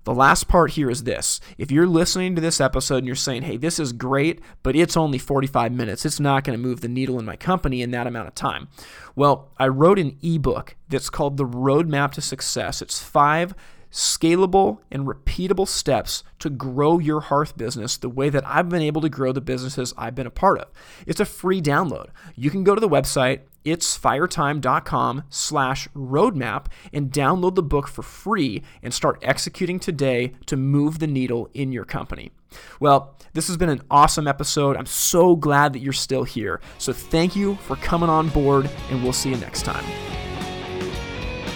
[0.03, 1.39] the last part here is this.
[1.57, 4.95] If you're listening to this episode and you're saying, hey, this is great, but it's
[4.95, 8.05] only 45 minutes, it's not going to move the needle in my company in that
[8.05, 8.67] amount of time.
[9.15, 12.83] Well, I wrote an ebook that's called The Roadmap to Success.
[12.83, 13.55] It's five
[13.91, 19.01] scalable and repeatable steps to grow your hearth business the way that I've been able
[19.01, 20.69] to grow the businesses I've been a part of.
[21.05, 22.07] It's a free download.
[22.35, 28.63] You can go to the website itsfiretime.com slash roadmap and download the book for free
[28.81, 32.31] and start executing today to move the needle in your company.
[32.79, 34.75] Well, this has been an awesome episode.
[34.75, 36.59] I'm so glad that you're still here.
[36.79, 40.30] So thank you for coming on board, and we'll see you next time.